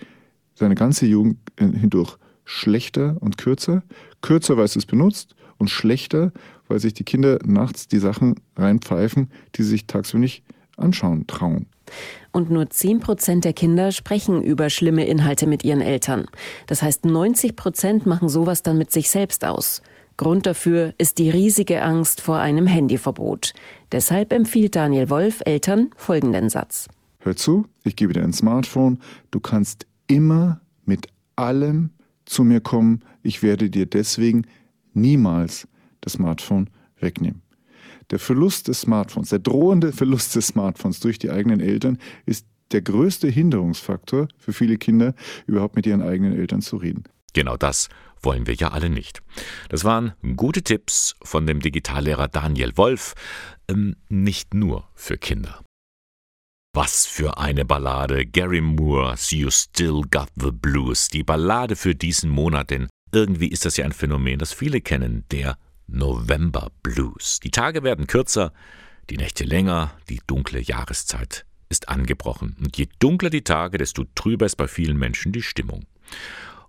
[0.54, 3.82] seine ganze Jugend hindurch schlechter und kürzer.
[4.22, 6.32] Kürzer, weil es es benutzt und schlechter,
[6.68, 10.42] weil sich die Kinder nachts die Sachen reinpfeifen, die sie sich tagsüber nicht
[10.78, 11.66] anschauen trauen.
[12.32, 16.26] Und nur 10 Prozent der Kinder sprechen über schlimme Inhalte mit ihren Eltern.
[16.66, 19.82] Das heißt, 90 Prozent machen sowas dann mit sich selbst aus.
[20.16, 23.52] Grund dafür ist die riesige Angst vor einem Handyverbot.
[23.90, 26.88] Deshalb empfiehlt Daniel Wolf Eltern folgenden Satz.
[27.18, 28.98] Hör zu, ich gebe dir ein Smartphone.
[29.30, 31.90] Du kannst immer mit allem
[32.26, 33.02] zu mir kommen.
[33.22, 34.46] Ich werde dir deswegen
[34.92, 35.66] niemals
[36.00, 37.43] das Smartphone wegnehmen.
[38.10, 42.82] Der Verlust des Smartphones, der drohende Verlust des Smartphones durch die eigenen Eltern ist der
[42.82, 45.14] größte Hinderungsfaktor für viele Kinder,
[45.46, 47.04] überhaupt mit ihren eigenen Eltern zu reden.
[47.32, 47.88] Genau das
[48.22, 49.22] wollen wir ja alle nicht.
[49.68, 53.14] Das waren gute Tipps von dem Digitallehrer Daniel Wolf,
[53.68, 55.60] ähm, nicht nur für Kinder.
[56.74, 58.26] Was für eine Ballade.
[58.26, 61.08] Gary Moore's You Still Got the Blues.
[61.08, 65.24] Die Ballade für diesen Monat, denn irgendwie ist das ja ein Phänomen, das viele kennen,
[65.30, 65.56] der
[65.86, 67.40] November Blues.
[67.40, 68.52] Die Tage werden kürzer,
[69.10, 72.56] die Nächte länger, die dunkle Jahreszeit ist angebrochen.
[72.60, 75.86] Und je dunkler die Tage, desto trüber ist bei vielen Menschen die Stimmung.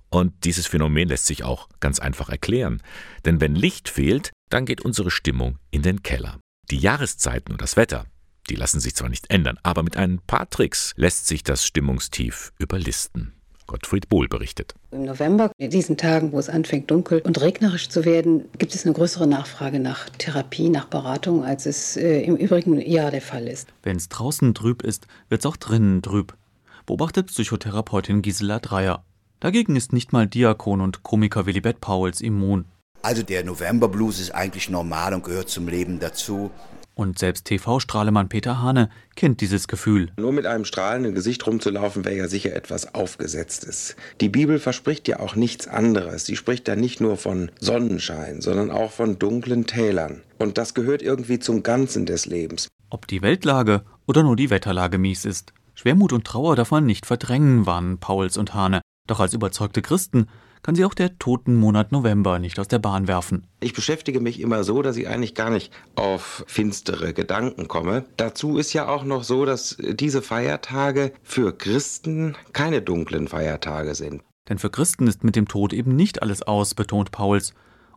[0.10, 2.82] Und dieses Phänomen lässt sich auch ganz einfach erklären.
[3.26, 6.40] Denn wenn Licht fehlt, dann geht unsere Stimmung in den Keller.
[6.72, 8.06] Die Jahreszeiten und das Wetter,
[8.50, 12.54] die lassen sich zwar nicht ändern, aber mit ein paar Tricks lässt sich das Stimmungstief
[12.60, 13.35] überlisten.
[13.76, 14.74] Gottfried Bohl berichtet.
[14.92, 18.86] Im November, in diesen Tagen, wo es anfängt dunkel und regnerisch zu werden, gibt es
[18.86, 23.50] eine größere Nachfrage nach Therapie, nach Beratung, als es äh, im übrigen Jahr der Fall
[23.50, 23.68] ist.
[23.84, 26.38] Wenn es draußen trüb ist, wird es auch drinnen trüb,
[26.86, 29.04] beobachtet Psychotherapeutin Gisela Dreier.
[29.42, 32.64] Dagegen ist nicht mal Diakon und Komiker Willibert Pauls immun.
[33.02, 36.50] Also der November-Blues ist eigentlich normal und gehört zum Leben dazu.
[36.96, 40.14] Und selbst TV-Strahlemann Peter Hane kennt dieses Gefühl.
[40.18, 43.98] Nur mit einem strahlenden Gesicht rumzulaufen, wäre ja sicher etwas Aufgesetztes.
[44.22, 46.26] Die Bibel verspricht ja auch nichts anderes.
[46.26, 50.22] Sie spricht da nicht nur von Sonnenschein, sondern auch von dunklen Tälern.
[50.40, 52.70] Und das gehört irgendwie zum Ganzen des Lebens.
[52.90, 55.54] Ob die Weltlage oder nur die Wetterlage mies ist.
[55.74, 58.80] Schwermut und Trauer darf man nicht verdrängen, warnen Pauls und Hane.
[59.08, 60.28] Doch als überzeugte Christen
[60.66, 63.46] kann sie auch der toten Monat November nicht aus der Bahn werfen.
[63.60, 68.06] Ich beschäftige mich immer so, dass ich eigentlich gar nicht auf finstere Gedanken komme.
[68.18, 74.24] Dazu ist ja auch noch so, dass diese Feiertage für Christen keine dunklen Feiertage sind.
[74.50, 77.54] Denn für Christen ist mit dem Tod eben nicht alles aus, betont Pauls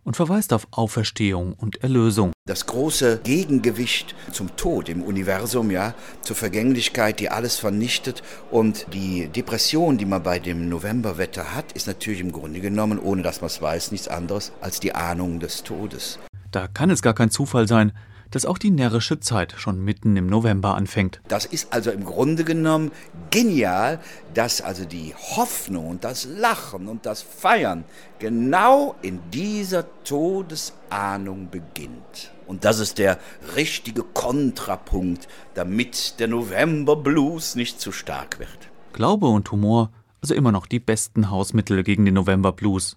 [0.08, 2.32] und verweist auf Auferstehung und Erlösung.
[2.46, 9.28] Das große Gegengewicht zum Tod im Universum, ja, zur Vergänglichkeit, die alles vernichtet und die
[9.28, 13.48] Depression, die man bei dem Novemberwetter hat, ist natürlich im Grunde genommen, ohne dass man
[13.48, 16.18] es weiß, nichts anderes als die Ahnung des Todes.
[16.52, 17.92] Da kann es gar kein Zufall sein,
[18.30, 21.20] dass auch die närrische Zeit schon mitten im November anfängt.
[21.28, 22.90] Das ist also im Grunde genommen
[23.30, 24.00] genial,
[24.34, 27.84] dass also die Hoffnung und das Lachen und das Feiern
[28.18, 32.32] genau in dieser Todesahnung beginnt.
[32.46, 33.18] Und das ist der
[33.56, 38.70] richtige Kontrapunkt, damit der November Blues nicht zu stark wird.
[38.94, 39.90] Glaube und Humor,
[40.22, 42.96] also immer noch die besten Hausmittel gegen den November Blues.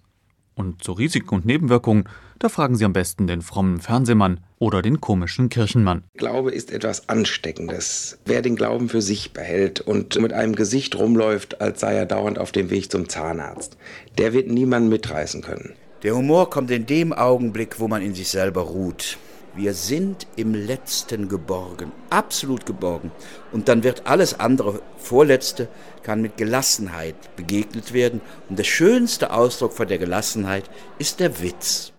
[0.54, 2.04] Und zu Risiken und Nebenwirkungen,
[2.38, 6.04] da fragen Sie am besten den frommen Fernsehmann oder den komischen Kirchenmann.
[6.16, 8.18] Glaube ist etwas Ansteckendes.
[8.26, 12.38] Wer den Glauben für sich behält und mit einem Gesicht rumläuft, als sei er dauernd
[12.38, 13.76] auf dem Weg zum Zahnarzt,
[14.18, 15.74] der wird niemanden mitreißen können.
[16.02, 19.18] Der Humor kommt in dem Augenblick, wo man in sich selber ruht.
[19.54, 23.10] Wir sind im Letzten geborgen, absolut geborgen.
[23.52, 25.68] Und dann wird alles andere, Vorletzte,
[26.02, 28.22] kann mit Gelassenheit begegnet werden.
[28.48, 31.92] Und der schönste Ausdruck von der Gelassenheit ist der Witz.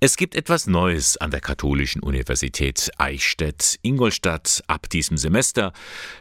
[0.00, 4.62] Es gibt etwas Neues an der Katholischen Universität Eichstätt-Ingolstadt.
[4.68, 5.72] Ab diesem Semester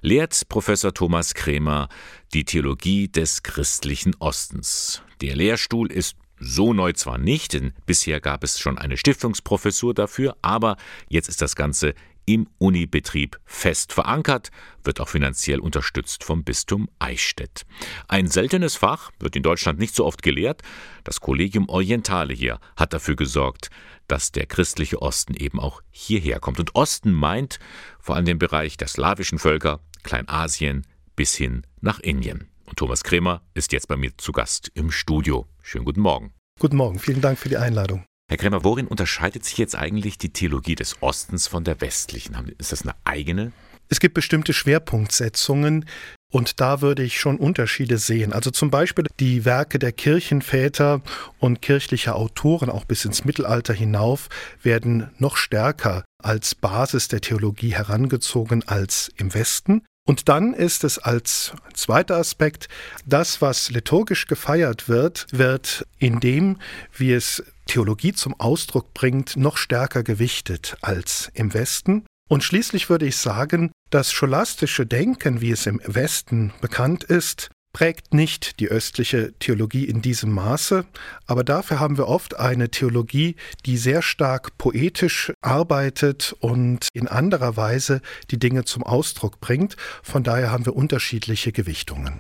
[0.02, 1.90] lehrt Professor Thomas Krämer
[2.34, 5.04] die Theologie des christlichen Ostens.
[5.22, 10.38] Der Lehrstuhl ist so neu zwar nicht, denn bisher gab es schon eine Stiftungsprofessur dafür,
[10.42, 10.78] aber
[11.10, 11.94] jetzt ist das Ganze
[12.28, 14.52] im Unibetrieb fest verankert,
[14.84, 17.66] wird auch finanziell unterstützt vom Bistum Eichstätt.
[18.10, 20.62] Ein seltenes Fach, wird in Deutschland nicht so oft gelehrt.
[21.06, 23.70] Das Collegium Orientale hier hat dafür gesorgt,
[24.10, 26.60] dass der christliche Osten eben auch hierher kommt.
[26.60, 27.60] Und Osten meint
[28.00, 32.50] vor allem den Bereich der slawischen Völker, Kleinasien bis hin nach Indien.
[32.68, 35.48] Und Thomas Kremer ist jetzt bei mir zu Gast im Studio.
[35.62, 36.34] Schönen guten Morgen.
[36.60, 38.06] Guten Morgen, vielen Dank für die Einladung.
[38.30, 42.54] Herr Kremer, worin unterscheidet sich jetzt eigentlich die Theologie des Ostens von der westlichen?
[42.58, 43.54] Ist das eine eigene?
[43.90, 45.86] Es gibt bestimmte Schwerpunktsetzungen,
[46.30, 48.34] und da würde ich schon Unterschiede sehen.
[48.34, 51.02] Also zum Beispiel die Werke der Kirchenväter
[51.40, 54.28] und kirchlicher Autoren auch bis ins Mittelalter hinauf
[54.62, 59.84] werden noch stärker als Basis der Theologie herangezogen als im Westen.
[60.08, 62.70] Und dann ist es als zweiter Aspekt,
[63.06, 66.60] das, was liturgisch gefeiert wird, wird in dem,
[66.96, 72.06] wie es Theologie zum Ausdruck bringt, noch stärker gewichtet als im Westen.
[72.30, 78.12] Und schließlich würde ich sagen, das scholastische Denken, wie es im Westen bekannt ist, prägt
[78.12, 80.84] nicht die östliche Theologie in diesem Maße,
[81.28, 83.36] aber dafür haben wir oft eine Theologie,
[83.68, 89.78] die sehr stark poetisch arbeitet und in anderer Weise die Dinge zum Ausdruck bringt.
[90.02, 92.20] Von daher haben wir unterschiedliche Gewichtungen.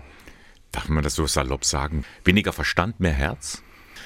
[0.71, 2.05] Darf man das so salopp sagen?
[2.23, 3.63] Weniger Verstand, mehr Herz?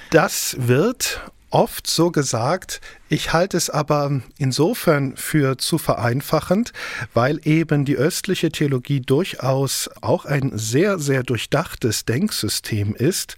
[0.10, 1.20] Das wird
[1.52, 2.82] oft so gesagt.
[3.10, 6.72] Ich halte es aber insofern für zu vereinfachend,
[7.14, 13.36] weil eben die östliche Theologie durchaus auch ein sehr, sehr durchdachtes Denksystem ist,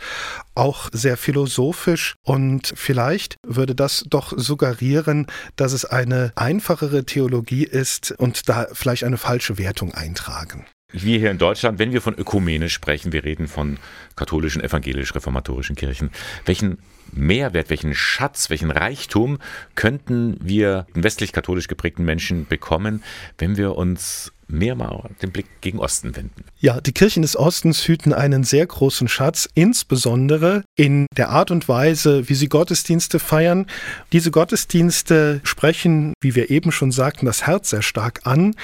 [0.56, 8.12] auch sehr philosophisch und vielleicht würde das doch suggerieren, dass es eine einfachere Theologie ist
[8.12, 12.70] und da vielleicht eine falsche Wertung eintragen wir hier in Deutschland, wenn wir von Ökumene
[12.70, 13.78] sprechen, wir reden von
[14.16, 16.12] katholischen, evangelisch-reformatorischen Kirchen,
[16.46, 16.78] welchen
[17.12, 19.40] Mehrwert, welchen Schatz, welchen Reichtum
[19.76, 23.04] könnten wir westlich-katholisch geprägten Menschen bekommen,
[23.38, 26.44] wenn wir uns mehr mal den Blick gegen Osten wenden.
[26.60, 31.68] Ja, die Kirchen des Ostens hüten einen sehr großen Schatz, insbesondere in der Art und
[31.68, 33.66] Weise, wie sie Gottesdienste feiern.
[34.12, 38.56] Diese Gottesdienste sprechen, wie wir eben schon sagten, das Herz sehr stark an.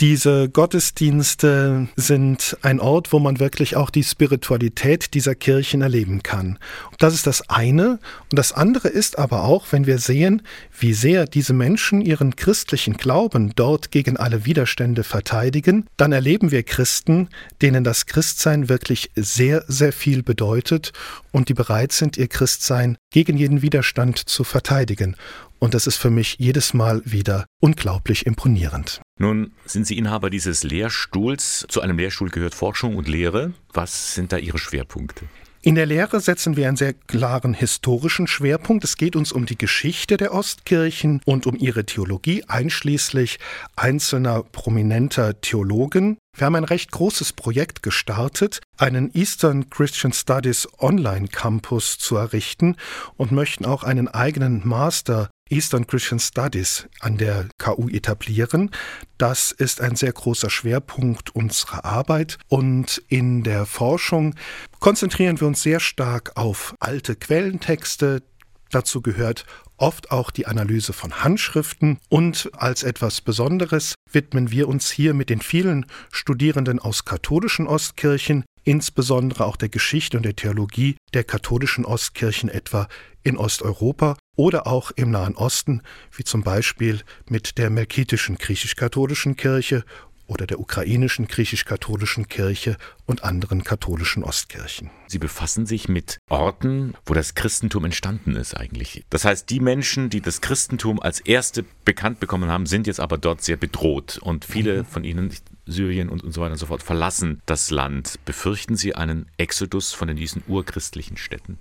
[0.00, 6.60] Diese Gottesdienste sind ein Ort, wo man wirklich auch die Spiritualität dieser Kirchen erleben kann.
[7.00, 7.98] Das ist das eine.
[8.30, 10.42] Und das andere ist aber auch, wenn wir sehen,
[10.78, 16.62] wie sehr diese Menschen ihren christlichen Glauben dort gegen alle Widerstände verteidigen, dann erleben wir
[16.62, 17.28] Christen,
[17.60, 20.92] denen das Christsein wirklich sehr, sehr viel bedeutet
[21.32, 25.16] und die bereit sind, ihr Christsein gegen jeden Widerstand zu verteidigen.
[25.58, 29.00] Und das ist für mich jedes Mal wieder unglaublich imponierend.
[29.18, 31.66] Nun sind Sie Inhaber dieses Lehrstuhls.
[31.68, 33.52] Zu einem Lehrstuhl gehört Forschung und Lehre.
[33.72, 35.26] Was sind da Ihre Schwerpunkte?
[35.60, 38.84] In der Lehre setzen wir einen sehr klaren historischen Schwerpunkt.
[38.84, 43.40] Es geht uns um die Geschichte der Ostkirchen und um ihre Theologie, einschließlich
[43.74, 46.16] einzelner prominenter Theologen.
[46.36, 52.76] Wir haben ein recht großes Projekt gestartet, einen Eastern Christian Studies Online Campus zu errichten
[53.16, 58.70] und möchten auch einen eigenen Master Eastern Christian Studies an der KU etablieren.
[59.16, 64.34] Das ist ein sehr großer Schwerpunkt unserer Arbeit und in der Forschung
[64.78, 68.22] konzentrieren wir uns sehr stark auf alte Quellentexte.
[68.70, 69.46] Dazu gehört
[69.78, 75.30] oft auch die Analyse von Handschriften und als etwas Besonderes widmen wir uns hier mit
[75.30, 81.84] den vielen Studierenden aus katholischen Ostkirchen, insbesondere auch der Geschichte und der Theologie der katholischen
[81.84, 82.88] Ostkirchen etwa
[83.22, 85.82] in Osteuropa oder auch im Nahen Osten,
[86.16, 89.84] wie zum Beispiel mit der melkitischen griechisch-katholischen Kirche
[90.28, 94.90] oder der ukrainischen griechisch-katholischen Kirche und anderen katholischen Ostkirchen.
[95.08, 99.04] Sie befassen sich mit Orten, wo das Christentum entstanden ist eigentlich.
[99.10, 103.18] Das heißt, die Menschen, die das Christentum als erste bekannt bekommen haben, sind jetzt aber
[103.18, 104.84] dort sehr bedroht und viele mhm.
[104.84, 105.34] von ihnen,
[105.66, 108.20] Syrien und, und so weiter und so fort, verlassen das Land.
[108.24, 111.58] Befürchten Sie einen Exodus von diesen urchristlichen Städten?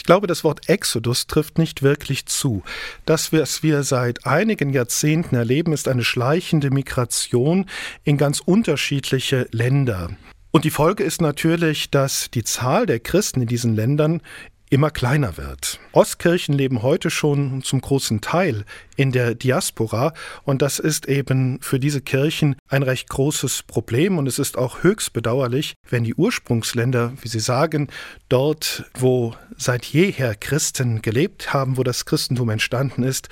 [0.00, 2.62] Ich glaube, das Wort Exodus trifft nicht wirklich zu.
[3.04, 7.66] Das, was wir seit einigen Jahrzehnten erleben, ist eine schleichende Migration
[8.02, 10.08] in ganz unterschiedliche Länder.
[10.52, 14.22] Und die Folge ist natürlich, dass die Zahl der Christen in diesen Ländern
[14.70, 15.80] immer kleiner wird.
[15.92, 18.64] Ostkirchen leben heute schon zum großen Teil
[18.96, 24.28] in der Diaspora und das ist eben für diese Kirchen ein recht großes Problem und
[24.28, 27.88] es ist auch höchst bedauerlich, wenn die Ursprungsländer, wie Sie sagen,
[28.28, 33.28] dort, wo seit jeher Christen gelebt haben, wo das Christentum entstanden ist,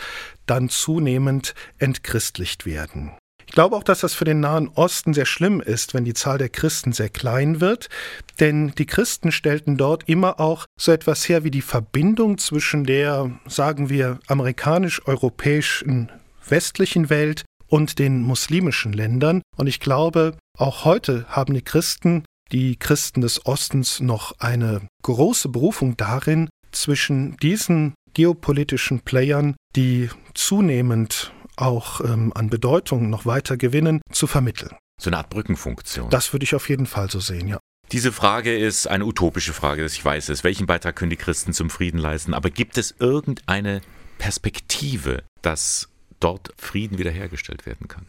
[0.47, 3.13] dann zunehmend entchristlicht werden.
[3.53, 6.49] Glaube auch, dass das für den Nahen Osten sehr schlimm ist, wenn die Zahl der
[6.49, 7.89] Christen sehr klein wird,
[8.41, 13.31] denn die Christen stellten dort immer auch so etwas her wie die Verbindung zwischen der,
[13.47, 16.11] sagen wir, amerikanisch-europäischen
[16.49, 19.43] westlichen Welt und den muslimischen Ländern.
[19.57, 25.49] Und ich glaube, auch heute haben die Christen, die Christen des Ostens, noch eine große
[25.49, 34.01] Berufung darin, zwischen diesen geopolitischen Playern, die zunehmend auch ähm, an Bedeutung noch weiter gewinnen,
[34.13, 34.77] zu vermitteln.
[35.01, 36.11] So eine Art Brückenfunktion.
[36.11, 37.59] Das würde ich auf jeden Fall so sehen, ja.
[37.93, 40.45] Diese Frage ist eine utopische Frage, dass ich weiß es.
[40.45, 42.35] Welchen Beitrag können die Christen zum Frieden leisten?
[42.35, 43.81] Aber gibt es irgendeine
[44.19, 45.89] Perspektive, dass
[46.21, 48.05] dort Frieden wiederhergestellt werden kann?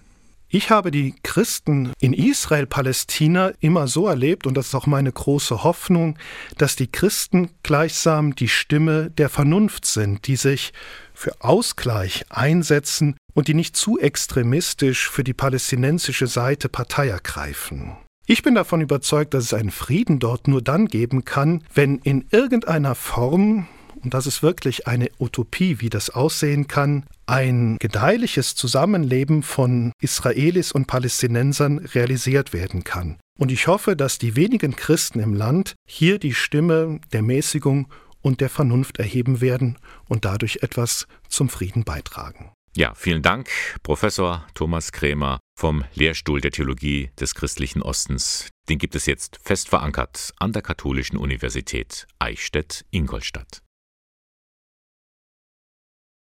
[0.51, 5.11] Ich habe die Christen in Israel, Palästina immer so erlebt, und das ist auch meine
[5.11, 6.17] große Hoffnung,
[6.57, 10.73] dass die Christen gleichsam die Stimme der Vernunft sind, die sich
[11.13, 17.91] für Ausgleich einsetzen und die nicht zu extremistisch für die palästinensische Seite Partei ergreifen.
[18.25, 22.25] Ich bin davon überzeugt, dass es einen Frieden dort nur dann geben kann, wenn in
[22.31, 23.67] irgendeiner Form
[24.03, 30.71] und das ist wirklich eine Utopie, wie das aussehen kann, ein gedeihliches Zusammenleben von Israelis
[30.71, 33.17] und Palästinensern realisiert werden kann.
[33.37, 37.87] Und ich hoffe, dass die wenigen Christen im Land hier die Stimme der Mäßigung
[38.21, 39.77] und der Vernunft erheben werden
[40.07, 42.51] und dadurch etwas zum Frieden beitragen.
[42.75, 43.49] Ja, vielen Dank,
[43.81, 48.47] Professor Thomas Krämer vom Lehrstuhl der Theologie des christlichen Ostens.
[48.69, 53.61] Den gibt es jetzt fest verankert an der Katholischen Universität Eichstätt-Ingolstadt.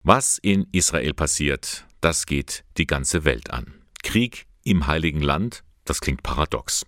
[0.08, 3.74] Was in Israel passiert, das geht die ganze Welt an.
[4.04, 6.86] Krieg im heiligen Land, das klingt paradox.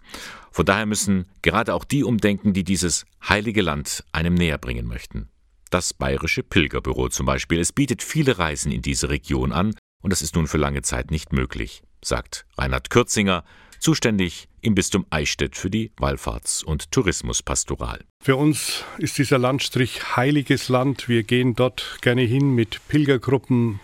[0.52, 5.30] Von daher müssen gerade auch die umdenken, die dieses heilige Land einem näher bringen möchten.
[5.72, 10.22] Das Bayerische Pilgerbüro zum Beispiel, es bietet viele Reisen in diese Region an und das
[10.22, 13.44] ist nun für lange Zeit nicht möglich, sagt Reinhard Kürzinger,
[13.80, 18.02] zuständig im Bistum Eichstätt für die Wallfahrts- und Tourismuspastoral.
[18.22, 21.08] Für uns ist dieser Landstrich heiliges Land.
[21.08, 23.80] Wir gehen dort gerne hin mit Pilgergruppen.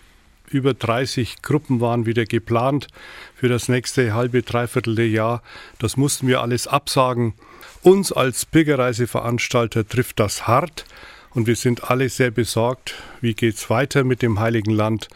[0.50, 2.88] Über 30 Gruppen waren wieder geplant
[3.34, 5.42] für das nächste halbe, dreiviertel Jahr.
[5.80, 7.34] Das mussten wir alles absagen.
[7.82, 10.84] Uns als Pilgerreiseveranstalter trifft das hart
[11.30, 12.96] und wir sind alle sehr besorgt.
[13.22, 15.08] Wie geht es weiter mit dem heiligen Land?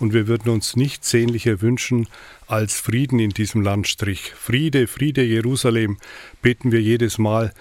[0.00, 2.08] Und wir würden uns nichts sehnlicher wünschen
[2.46, 4.32] als Frieden in diesem Landstrich.
[4.34, 5.98] Friede, Friede, Jerusalem
[6.40, 7.52] beten wir jedes Mal,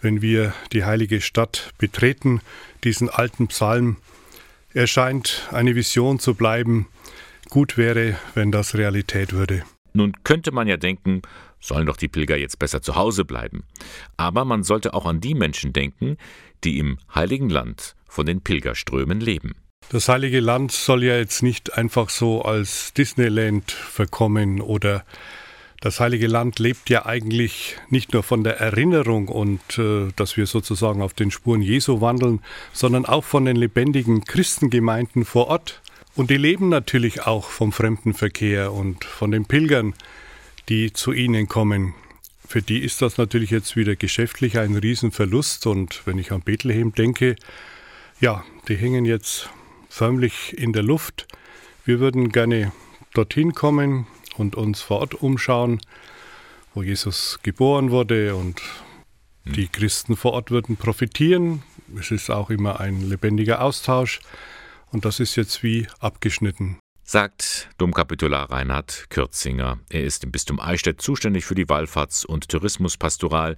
[0.00, 2.40] wenn wir die heilige Stadt betreten,
[2.84, 3.96] diesen alten Psalm.
[4.72, 6.86] Er scheint eine Vision zu bleiben.
[7.50, 9.64] Gut wäre, wenn das Realität würde.
[9.92, 11.22] Nun könnte man ja denken,
[11.58, 13.64] sollen doch die Pilger jetzt besser zu Hause bleiben.
[14.16, 16.16] Aber man sollte auch an die Menschen denken,
[16.62, 19.56] die im heiligen Land von den Pilgerströmen leben.
[19.90, 25.02] Das Heilige Land soll ja jetzt nicht einfach so als Disneyland verkommen oder
[25.80, 30.46] das Heilige Land lebt ja eigentlich nicht nur von der Erinnerung und äh, dass wir
[30.46, 32.40] sozusagen auf den Spuren Jesu wandeln,
[32.72, 35.80] sondern auch von den lebendigen Christengemeinden vor Ort.
[36.16, 39.94] Und die leben natürlich auch vom Fremdenverkehr und von den Pilgern,
[40.68, 41.94] die zu ihnen kommen.
[42.46, 45.66] Für die ist das natürlich jetzt wieder geschäftlich ein Riesenverlust.
[45.66, 47.36] Und wenn ich an Bethlehem denke,
[48.20, 49.48] ja, die hängen jetzt
[49.88, 51.26] förmlich in der Luft.
[51.84, 52.72] Wir würden gerne
[53.14, 55.80] dorthin kommen und uns vor Ort umschauen,
[56.74, 58.60] wo Jesus geboren wurde und
[59.44, 59.52] hm.
[59.54, 61.62] die Christen vor Ort würden profitieren.
[61.98, 64.20] Es ist auch immer ein lebendiger Austausch
[64.90, 66.78] und das ist jetzt wie abgeschnitten.
[67.02, 69.78] Sagt Domkapitular Reinhard Kürzinger.
[69.88, 73.56] Er ist im Bistum Eichstätt zuständig für die Wallfahrts- und Tourismuspastoral.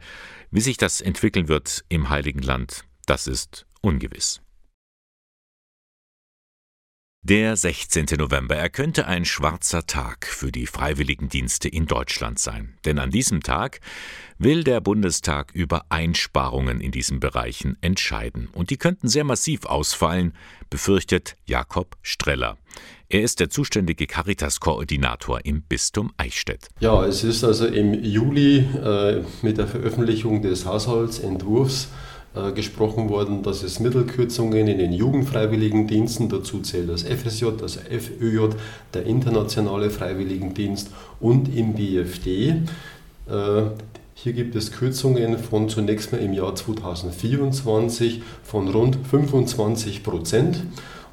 [0.53, 4.41] Wie sich das entwickeln wird im Heiligen Land, das ist ungewiss.
[7.23, 8.07] Der 16.
[8.17, 12.79] November, er könnte ein schwarzer Tag für die Freiwilligendienste in Deutschland sein.
[12.87, 13.81] Denn an diesem Tag
[14.39, 18.49] will der Bundestag über Einsparungen in diesen Bereichen entscheiden.
[18.55, 20.33] Und die könnten sehr massiv ausfallen,
[20.71, 22.57] befürchtet Jakob Streller.
[23.11, 26.69] Er ist der zuständige Caritas-Koordinator im Bistum Eichstätt.
[26.79, 31.89] Ja, es ist also im Juli äh, mit der Veröffentlichung des Haushaltsentwurfs
[32.35, 38.51] äh, gesprochen worden, dass es Mittelkürzungen in den Jugendfreiwilligendiensten, dazu zählt das FSJ, das FÖJ,
[38.95, 42.51] der internationale Freiwilligendienst und im BFD.
[43.29, 43.63] Äh,
[44.15, 50.63] hier gibt es Kürzungen von zunächst mal im Jahr 2024 von rund 25 Prozent.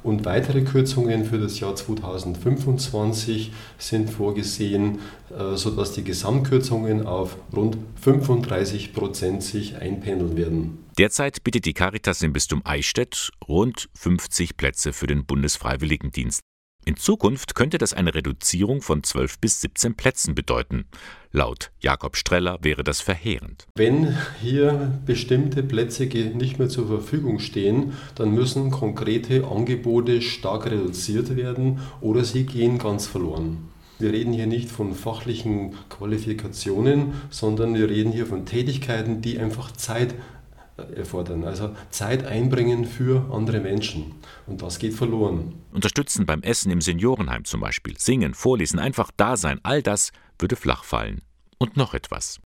[0.08, 7.76] Und weitere Kürzungen für das Jahr 2025 sind vorgesehen, äh, sodass die Gesamtkürzungen auf rund
[8.00, 10.78] 35 Prozent sich einpendeln werden.
[10.96, 16.40] Derzeit bietet die Caritas im Bistum Eichstätt rund 50 Plätze für den Bundesfreiwilligendienst.
[16.88, 20.86] In Zukunft könnte das eine Reduzierung von 12 bis 17 Plätzen bedeuten.
[21.32, 23.66] Laut Jakob Streller wäre das verheerend.
[23.74, 31.36] Wenn hier bestimmte Plätze nicht mehr zur Verfügung stehen, dann müssen konkrete Angebote stark reduziert
[31.36, 33.68] werden oder sie gehen ganz verloren.
[33.98, 39.72] Wir reden hier nicht von fachlichen Qualifikationen, sondern wir reden hier von Tätigkeiten, die einfach
[39.72, 40.14] Zeit
[40.94, 41.44] erfordern.
[41.44, 44.14] Also Zeit einbringen für andere Menschen.
[44.46, 45.54] Und das geht verloren.
[45.72, 50.56] Unterstützen beim Essen im Seniorenheim zum Beispiel, singen, vorlesen, einfach da sein, all das würde
[50.56, 51.22] flach fallen.
[51.58, 52.40] Und noch etwas.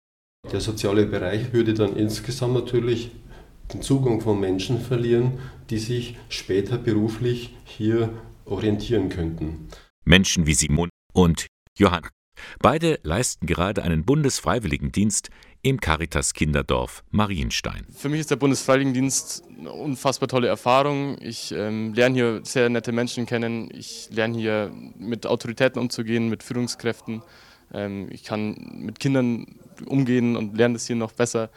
[0.51, 3.11] Der soziale Bereich würde dann insgesamt natürlich
[3.75, 8.11] den Zugang von Menschen verlieren, die sich später beruflich hier
[8.45, 9.69] orientieren könnten.
[10.05, 11.47] Menschen wie Simon und
[11.79, 12.09] Johann.
[12.61, 15.31] Beide leisten gerade einen Bundesfreiwilligendienst
[15.63, 17.87] im Caritas Kinderdorf Marienstein.
[17.95, 21.19] Für mich ist der Bundesfreiwilligendienst eine unfassbar tolle Erfahrung.
[21.21, 23.71] Ich ähm, lerne hier sehr nette Menschen kennen.
[23.73, 27.23] Ich lerne hier mit Autoritäten umzugehen, mit Führungskräften.
[27.73, 31.51] Ähm, ich kann mit Kindern umgehen und lerne das hier noch besser.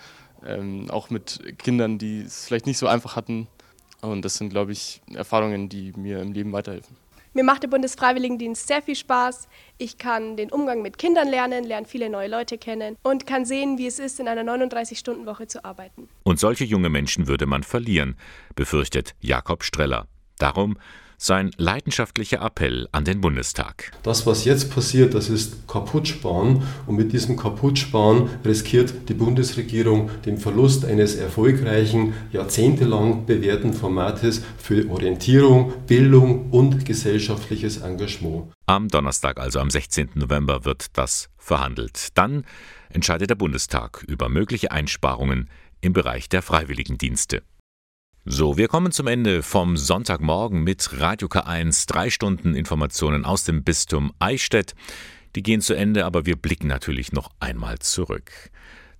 [0.45, 3.47] Ähm, auch mit Kindern, die es vielleicht nicht so einfach hatten.
[4.01, 6.97] Und das sind, glaube ich, Erfahrungen, die mir im Leben weiterhelfen.
[7.35, 9.47] Mir macht der Bundesfreiwilligendienst sehr viel Spaß.
[9.79, 13.79] Ich kann den Umgang mit Kindern lernen, lerne viele neue Leute kennen und kann sehen,
[13.79, 16.09] wie es ist, in einer 39-Stunden-Woche zu arbeiten.
[16.21, 18.17] Und solche junge Menschen würde man verlieren,
[18.55, 20.05] befürchtet Jakob Streller.
[20.37, 20.77] Darum
[21.17, 23.91] sein leidenschaftlicher Appell an den Bundestag.
[24.03, 26.63] Das, was jetzt passiert, das ist Kaputtsparen.
[26.87, 34.89] Und mit diesem Kaputtsparen riskiert die Bundesregierung den Verlust eines erfolgreichen, jahrzehntelang bewährten Formates für
[34.89, 38.51] Orientierung, Bildung und gesellschaftliches Engagement.
[38.65, 40.11] Am Donnerstag, also am 16.
[40.15, 42.09] November, wird das verhandelt.
[42.15, 42.45] Dann
[42.89, 45.49] entscheidet der Bundestag über mögliche Einsparungen
[45.81, 47.43] im Bereich der Freiwilligendienste.
[48.25, 51.89] So, wir kommen zum Ende vom Sonntagmorgen mit Radio K1.
[51.89, 54.75] Drei Stunden Informationen aus dem Bistum Eichstätt.
[55.35, 58.31] Die gehen zu Ende, aber wir blicken natürlich noch einmal zurück.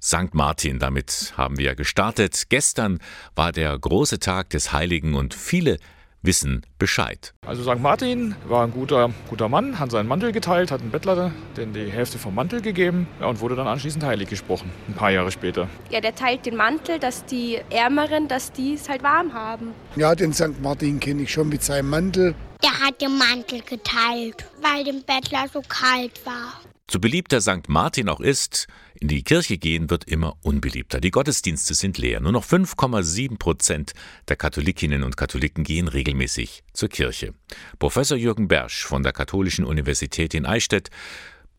[0.01, 0.33] St.
[0.33, 2.49] Martin, damit haben wir gestartet.
[2.49, 2.99] Gestern
[3.33, 5.77] war der große Tag des Heiligen und viele
[6.23, 7.33] wissen Bescheid.
[7.45, 7.79] Also St.
[7.79, 11.91] Martin war ein guter, guter Mann, hat seinen Mantel geteilt, hat einen Bettler den die
[11.91, 15.67] Hälfte vom Mantel gegeben ja, und wurde dann anschließend heilig gesprochen, ein paar Jahre später.
[15.89, 19.73] Ja, der teilt den Mantel, dass die Ärmeren, dass die es halt warm haben.
[19.95, 20.61] Ja, den St.
[20.61, 22.33] Martin kenne ich schon mit seinem Mantel.
[22.63, 26.61] Der hat den Mantel geteilt, weil dem Bettler so kalt war.
[26.89, 27.67] So beliebt der St.
[27.67, 28.67] Martin auch ist,
[29.03, 31.01] in die Kirche gehen wird immer unbeliebter.
[31.01, 32.21] Die Gottesdienste sind leer.
[32.21, 33.91] Nur noch 5,7 Prozent
[34.29, 37.33] der Katholikinnen und Katholiken gehen regelmäßig zur Kirche.
[37.79, 40.89] Professor Jürgen Bersch von der Katholischen Universität in Eichstätt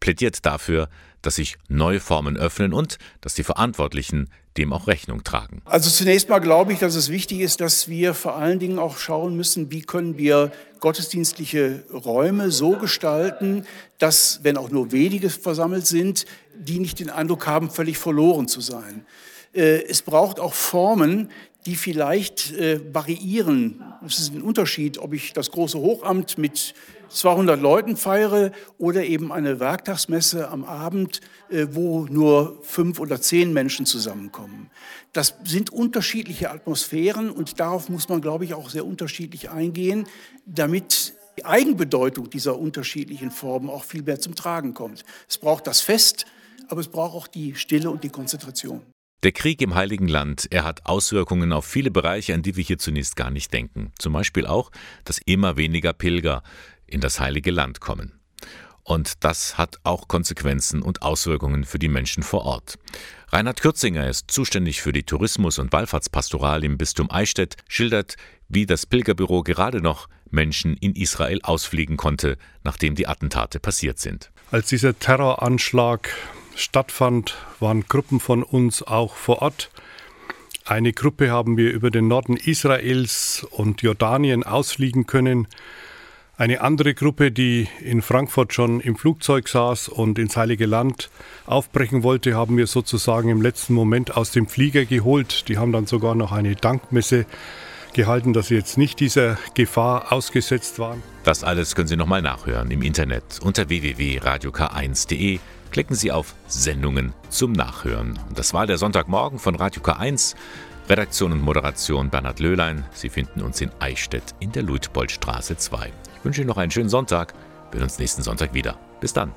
[0.01, 0.89] plädiert dafür,
[1.21, 5.63] dass sich neue Formen öffnen und dass die Verantwortlichen dem auch Rechnung tragen.
[5.65, 8.99] Also zunächst mal glaube ich, dass es wichtig ist, dass wir vor allen Dingen auch
[8.99, 13.67] schauen müssen, wie können wir gottesdienstliche Räume so gestalten,
[13.99, 18.61] dass, wenn auch nur wenige versammelt sind, die nicht den Eindruck haben, völlig verloren zu
[18.61, 19.07] sein.
[19.55, 21.31] Äh, es braucht auch Formen,
[21.67, 23.83] die vielleicht äh, variieren.
[24.07, 26.75] Es ist ein Unterschied, ob ich das große Hochamt mit
[27.09, 33.53] 200 Leuten feiere oder eben eine Werktagsmesse am Abend, äh, wo nur fünf oder zehn
[33.53, 34.71] Menschen zusammenkommen.
[35.13, 40.07] Das sind unterschiedliche Atmosphären und darauf muss man, glaube ich, auch sehr unterschiedlich eingehen,
[40.45, 45.05] damit die Eigenbedeutung dieser unterschiedlichen Formen auch viel mehr zum Tragen kommt.
[45.29, 46.27] Es braucht das Fest,
[46.69, 48.83] aber es braucht auch die Stille und die Konzentration.
[49.23, 52.77] Der Krieg im Heiligen Land, er hat Auswirkungen auf viele Bereiche, an die wir hier
[52.77, 53.91] zunächst gar nicht denken.
[53.99, 54.71] Zum Beispiel auch,
[55.05, 56.43] dass immer weniger Pilger
[56.87, 58.21] in das Heilige Land kommen.
[58.83, 62.79] Und das hat auch Konsequenzen und Auswirkungen für die Menschen vor Ort.
[63.29, 68.17] Reinhard Kürzinger ist zuständig für die Tourismus- und Wallfahrtspastoral im Bistum Eichstätt, schildert,
[68.49, 74.31] wie das Pilgerbüro gerade noch Menschen in Israel ausfliegen konnte, nachdem die Attentate passiert sind.
[74.51, 76.11] Als dieser Terroranschlag
[76.57, 79.71] stattfand, waren Gruppen von uns auch vor Ort.
[80.65, 85.47] Eine Gruppe haben wir über den Norden Israels und Jordanien ausfliegen können.
[86.37, 91.11] Eine andere Gruppe, die in Frankfurt schon im Flugzeug saß und ins Heilige Land
[91.47, 95.49] aufbrechen wollte, haben wir sozusagen im letzten Moment aus dem Flieger geholt.
[95.49, 97.27] Die haben dann sogar noch eine Dankmesse
[97.93, 101.03] gehalten, dass sie jetzt nicht dieser Gefahr ausgesetzt waren.
[101.23, 105.39] Das alles können Sie nochmal nachhören im Internet unter www.radiok1.de.
[105.75, 108.17] Klicken Sie auf Sendungen zum Nachhören.
[108.29, 110.37] Und das war der Sonntagmorgen von Radio K1.
[110.89, 112.85] Redaktion und Moderation Bernhard Löhlein.
[112.93, 115.91] Sie finden uns in Eichstätt in der Luitpoldstraße 2
[116.23, 117.35] wünsche Ihnen noch einen schönen Sonntag.
[117.73, 118.79] Wir sehen uns nächsten Sonntag wieder.
[119.01, 119.33] Bis dann.